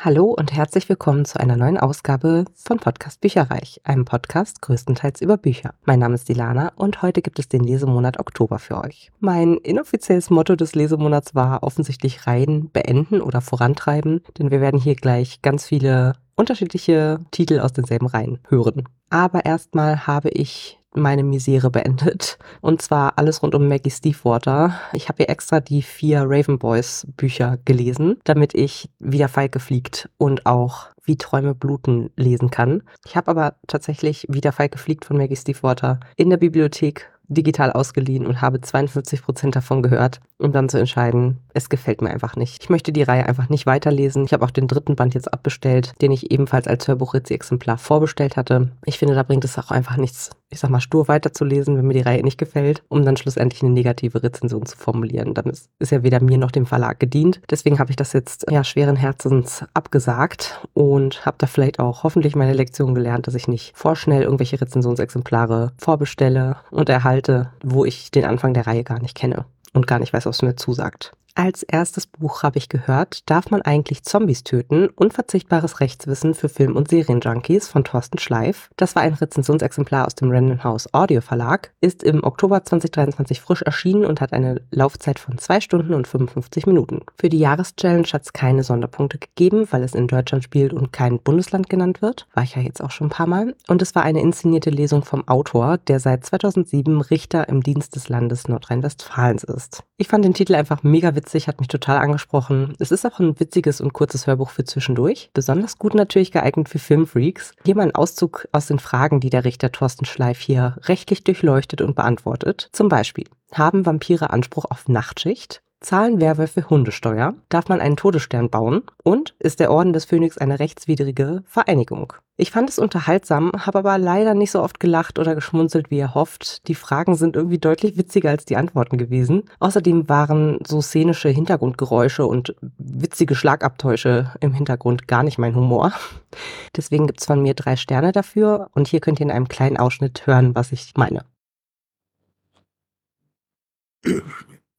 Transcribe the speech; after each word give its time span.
Hallo 0.00 0.26
und 0.26 0.52
herzlich 0.52 0.88
willkommen 0.88 1.24
zu 1.24 1.40
einer 1.40 1.56
neuen 1.56 1.76
Ausgabe 1.76 2.44
von 2.54 2.78
Podcast 2.78 3.20
Bücherreich, 3.20 3.80
einem 3.82 4.04
Podcast 4.04 4.62
größtenteils 4.62 5.20
über 5.20 5.36
Bücher. 5.36 5.74
Mein 5.86 5.98
Name 5.98 6.14
ist 6.14 6.28
Dilana 6.28 6.70
und 6.76 7.02
heute 7.02 7.20
gibt 7.20 7.40
es 7.40 7.48
den 7.48 7.64
Lesemonat 7.64 8.20
Oktober 8.20 8.60
für 8.60 8.78
euch. 8.78 9.10
Mein 9.18 9.56
inoffizielles 9.56 10.30
Motto 10.30 10.54
des 10.54 10.76
Lesemonats 10.76 11.34
war 11.34 11.64
offensichtlich 11.64 12.28
Reihen 12.28 12.70
beenden 12.70 13.20
oder 13.20 13.40
vorantreiben, 13.40 14.20
denn 14.38 14.52
wir 14.52 14.60
werden 14.60 14.78
hier 14.78 14.94
gleich 14.94 15.42
ganz 15.42 15.66
viele 15.66 16.12
unterschiedliche 16.36 17.18
Titel 17.32 17.58
aus 17.58 17.72
denselben 17.72 18.06
Reihen 18.06 18.38
hören. 18.48 18.84
Aber 19.10 19.46
erstmal 19.46 20.06
habe 20.06 20.28
ich 20.28 20.78
meine 20.98 21.22
Misere 21.22 21.70
beendet. 21.70 22.38
Und 22.60 22.82
zwar 22.82 23.14
alles 23.16 23.42
rund 23.42 23.54
um 23.54 23.68
Maggie 23.68 23.90
Stevewater. 23.90 24.78
Ich 24.92 25.08
habe 25.08 25.18
hier 25.18 25.30
extra 25.30 25.60
die 25.60 25.82
vier 25.82 26.24
Raven 26.26 26.58
Boys 26.58 27.06
Bücher 27.16 27.58
gelesen, 27.64 28.18
damit 28.24 28.54
ich 28.54 28.90
wieder 28.98 29.28
Falke 29.28 29.60
fliegt 29.60 30.08
und 30.18 30.46
auch 30.46 30.88
wie 31.04 31.16
Träume 31.16 31.54
bluten 31.54 32.10
lesen 32.16 32.50
kann. 32.50 32.82
Ich 33.06 33.16
habe 33.16 33.30
aber 33.30 33.54
tatsächlich 33.66 34.26
wieder 34.28 34.52
Falke 34.52 34.78
fliegt 34.78 35.04
von 35.04 35.16
Maggie 35.16 35.36
Stevewater 35.36 36.00
in 36.16 36.30
der 36.30 36.36
Bibliothek 36.36 37.10
digital 37.28 37.72
ausgeliehen 37.72 38.26
und 38.26 38.40
habe 38.40 38.60
52 38.60 39.22
Prozent 39.22 39.56
davon 39.56 39.82
gehört, 39.82 40.20
um 40.38 40.52
dann 40.52 40.68
zu 40.68 40.78
entscheiden, 40.78 41.38
es 41.52 41.68
gefällt 41.68 42.00
mir 42.00 42.10
einfach 42.10 42.36
nicht. 42.36 42.62
Ich 42.62 42.70
möchte 42.70 42.92
die 42.92 43.02
Reihe 43.02 43.26
einfach 43.26 43.48
nicht 43.48 43.66
weiterlesen. 43.66 44.24
Ich 44.24 44.32
habe 44.32 44.44
auch 44.44 44.50
den 44.50 44.68
dritten 44.68 44.96
Band 44.96 45.14
jetzt 45.14 45.32
abbestellt, 45.32 45.92
den 46.00 46.12
ich 46.12 46.30
ebenfalls 46.30 46.68
als 46.68 46.86
Hörbuch-Ritzi-Exemplar 46.86 47.78
vorbestellt 47.78 48.36
hatte. 48.36 48.70
Ich 48.84 48.98
finde, 48.98 49.14
da 49.14 49.24
bringt 49.24 49.44
es 49.44 49.58
auch 49.58 49.70
einfach 49.70 49.96
nichts, 49.96 50.30
ich 50.50 50.60
sag 50.60 50.70
mal, 50.70 50.80
stur 50.80 51.08
weiterzulesen, 51.08 51.76
wenn 51.76 51.86
mir 51.86 51.94
die 51.94 52.02
Reihe 52.02 52.22
nicht 52.22 52.38
gefällt, 52.38 52.82
um 52.88 53.04
dann 53.04 53.16
schlussendlich 53.16 53.62
eine 53.62 53.72
negative 53.72 54.22
Rezension 54.22 54.64
zu 54.64 54.76
formulieren. 54.76 55.34
Dann 55.34 55.46
ist, 55.46 55.70
ist 55.80 55.90
ja 55.90 56.02
weder 56.04 56.22
mir 56.22 56.38
noch 56.38 56.52
dem 56.52 56.66
Verlag 56.66 57.00
gedient. 57.00 57.40
Deswegen 57.50 57.80
habe 57.80 57.90
ich 57.90 57.96
das 57.96 58.12
jetzt 58.12 58.46
ja 58.48 58.62
schweren 58.62 58.96
Herzens 58.96 59.64
abgesagt 59.74 60.60
und 60.74 61.26
habe 61.26 61.36
da 61.38 61.48
vielleicht 61.48 61.80
auch 61.80 62.04
hoffentlich 62.04 62.36
meine 62.36 62.52
Lektion 62.52 62.94
gelernt, 62.94 63.26
dass 63.26 63.34
ich 63.34 63.48
nicht 63.48 63.76
vorschnell 63.76 64.22
irgendwelche 64.22 64.60
Rezensionsexemplare 64.60 65.72
vorbestelle 65.78 66.56
und 66.70 66.88
erhalte, 66.88 67.50
wo 67.64 67.84
ich 67.84 68.12
den 68.12 68.24
Anfang 68.24 68.54
der 68.54 68.66
Reihe 68.68 68.84
gar 68.84 69.00
nicht 69.00 69.16
kenne 69.16 69.44
und 69.72 69.86
gar 69.86 69.98
nicht 69.98 70.12
weiß, 70.12 70.26
was 70.26 70.42
mir 70.42 70.56
zusagt. 70.56 71.12
Als 71.40 71.62
erstes 71.62 72.08
Buch 72.08 72.42
habe 72.42 72.58
ich 72.58 72.68
gehört, 72.68 73.30
darf 73.30 73.52
man 73.52 73.62
eigentlich 73.62 74.02
Zombies 74.02 74.42
töten? 74.42 74.88
Unverzichtbares 74.88 75.78
Rechtswissen 75.78 76.34
für 76.34 76.48
Film- 76.48 76.74
und 76.74 76.88
Serienjunkies 76.88 77.68
von 77.68 77.84
Thorsten 77.84 78.18
Schleif. 78.18 78.70
Das 78.74 78.96
war 78.96 79.02
ein 79.02 79.14
Rezensionsexemplar 79.14 80.04
aus 80.04 80.16
dem 80.16 80.32
Random 80.32 80.64
House 80.64 80.92
Audio 80.92 81.20
Verlag, 81.20 81.70
ist 81.80 82.02
im 82.02 82.24
Oktober 82.24 82.64
2023 82.64 83.40
frisch 83.40 83.62
erschienen 83.62 84.04
und 84.04 84.20
hat 84.20 84.32
eine 84.32 84.62
Laufzeit 84.72 85.20
von 85.20 85.38
2 85.38 85.60
Stunden 85.60 85.94
und 85.94 86.08
55 86.08 86.66
Minuten. 86.66 87.02
Für 87.16 87.28
die 87.28 87.38
Jahreschallenge 87.38 88.08
hat 88.12 88.22
es 88.22 88.32
keine 88.32 88.64
Sonderpunkte 88.64 89.18
gegeben, 89.18 89.68
weil 89.70 89.84
es 89.84 89.94
in 89.94 90.08
Deutschland 90.08 90.42
spielt 90.42 90.72
und 90.72 90.92
kein 90.92 91.20
Bundesland 91.20 91.70
genannt 91.70 92.02
wird. 92.02 92.26
War 92.34 92.42
ich 92.42 92.56
ja 92.56 92.62
jetzt 92.62 92.82
auch 92.82 92.90
schon 92.90 93.06
ein 93.06 93.10
paar 93.10 93.28
Mal. 93.28 93.54
Und 93.68 93.80
es 93.80 93.94
war 93.94 94.02
eine 94.02 94.22
inszenierte 94.22 94.70
Lesung 94.70 95.04
vom 95.04 95.28
Autor, 95.28 95.78
der 95.78 96.00
seit 96.00 96.26
2007 96.26 97.00
Richter 97.00 97.48
im 97.48 97.62
Dienst 97.62 97.94
des 97.94 98.08
Landes 98.08 98.48
Nordrhein-Westfalens 98.48 99.44
ist. 99.44 99.84
Ich 99.98 100.08
fand 100.08 100.24
den 100.24 100.34
Titel 100.34 100.56
einfach 100.56 100.82
mega 100.82 101.14
witzig 101.14 101.27
witzig, 101.28 101.46
hat 101.46 101.60
mich 101.60 101.68
total 101.68 101.98
angesprochen. 101.98 102.74
Es 102.78 102.90
ist 102.90 103.04
auch 103.04 103.20
ein 103.20 103.38
witziges 103.38 103.80
und 103.80 103.92
kurzes 103.92 104.26
Hörbuch 104.26 104.50
für 104.50 104.64
zwischendurch. 104.64 105.30
Besonders 105.34 105.78
gut 105.78 105.94
natürlich 105.94 106.32
geeignet 106.32 106.68
für 106.70 106.78
Filmfreaks. 106.78 107.52
Hier 107.64 107.76
mal 107.76 107.82
ein 107.82 107.94
Auszug 107.94 108.48
aus 108.52 108.66
den 108.66 108.78
Fragen, 108.78 109.20
die 109.20 109.30
der 109.30 109.44
Richter 109.44 109.70
Thorsten 109.70 110.06
Schleif 110.06 110.40
hier 110.40 110.76
rechtlich 110.84 111.24
durchleuchtet 111.24 111.82
und 111.82 111.94
beantwortet. 111.94 112.70
Zum 112.72 112.88
Beispiel, 112.88 113.26
haben 113.52 113.84
Vampire 113.84 114.30
Anspruch 114.30 114.64
auf 114.70 114.88
Nachtschicht? 114.88 115.62
Zahlen 115.80 116.20
Werwölfe 116.20 116.68
Hundesteuer? 116.68 117.34
Darf 117.48 117.68
man 117.68 117.80
einen 117.80 117.96
Todesstern 117.96 118.50
bauen? 118.50 118.82
Und 119.04 119.36
ist 119.38 119.60
der 119.60 119.70
Orden 119.70 119.92
des 119.92 120.06
Phönix 120.06 120.36
eine 120.36 120.58
rechtswidrige 120.58 121.44
Vereinigung? 121.46 122.14
Ich 122.36 122.50
fand 122.50 122.68
es 122.68 122.80
unterhaltsam, 122.80 123.52
habe 123.56 123.78
aber 123.78 123.96
leider 123.96 124.34
nicht 124.34 124.50
so 124.50 124.60
oft 124.60 124.80
gelacht 124.80 125.20
oder 125.20 125.36
geschmunzelt, 125.36 125.90
wie 125.90 125.98
er 125.98 126.14
hofft. 126.14 126.66
Die 126.66 126.74
Fragen 126.74 127.14
sind 127.14 127.36
irgendwie 127.36 127.58
deutlich 127.58 127.96
witziger 127.96 128.30
als 128.30 128.44
die 128.44 128.56
Antworten 128.56 128.98
gewesen. 128.98 129.44
Außerdem 129.60 130.08
waren 130.08 130.58
so 130.66 130.80
szenische 130.80 131.28
Hintergrundgeräusche 131.28 132.26
und 132.26 132.56
witzige 132.78 133.36
Schlagabtäusche 133.36 134.32
im 134.40 134.54
Hintergrund 134.54 135.06
gar 135.06 135.22
nicht 135.22 135.38
mein 135.38 135.54
Humor. 135.54 135.92
Deswegen 136.76 137.06
gibt's 137.06 137.26
von 137.26 137.40
mir 137.40 137.54
drei 137.54 137.76
Sterne 137.76 138.10
dafür 138.10 138.68
und 138.72 138.88
hier 138.88 139.00
könnt 139.00 139.20
ihr 139.20 139.26
in 139.26 139.32
einem 139.32 139.48
kleinen 139.48 139.76
Ausschnitt 139.76 140.26
hören, 140.26 140.56
was 140.56 140.72
ich 140.72 140.92
meine. 140.96 141.24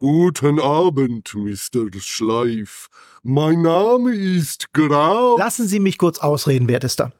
Guten 0.02 0.62
Abend, 0.62 1.36
Mr. 1.36 1.90
Schleif. 2.00 2.88
Mein 3.22 3.64
Name 3.64 4.16
ist 4.16 4.72
Grau. 4.72 5.38
Lassen 5.38 5.68
Sie 5.68 5.82
mich 5.82 5.98
kurz 5.98 6.20
ausreden, 6.20 6.70
wertester. 6.70 7.12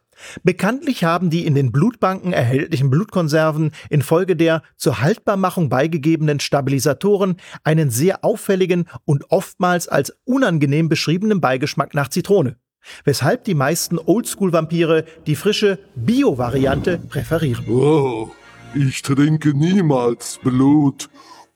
Bekanntlich 0.44 1.04
haben 1.04 1.30
die 1.30 1.46
in 1.46 1.56
den 1.56 1.74
Blutbanken 1.74 2.32
erhältlichen 2.32 2.90
Blutkonserven 2.90 3.72
infolge 3.90 4.38
der 4.38 4.64
zur 4.78 5.02
Haltbarmachung 5.02 5.68
beigegebenen 5.68 6.40
Stabilisatoren 6.40 7.36
einen 7.66 7.90
sehr 7.90 8.24
auffälligen 8.24 8.86
und 9.04 9.30
oftmals 9.30 9.90
als 9.90 10.18
unangenehm 10.24 10.88
beschriebenen 10.88 11.42
Beigeschmack 11.42 11.94
nach 11.94 12.08
Zitrone, 12.08 12.56
weshalb 13.04 13.44
die 13.44 13.56
meisten 13.56 14.00
Oldschool-Vampire 14.00 15.04
die 15.28 15.36
frische 15.36 15.80
Bio-Variante 15.98 16.98
präferieren. 16.98 17.68
Oh, 17.68 18.32
ich 18.74 19.02
trinke 19.02 19.54
niemals 19.54 20.40
Blut 20.42 21.10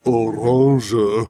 Orange. 0.04 1.26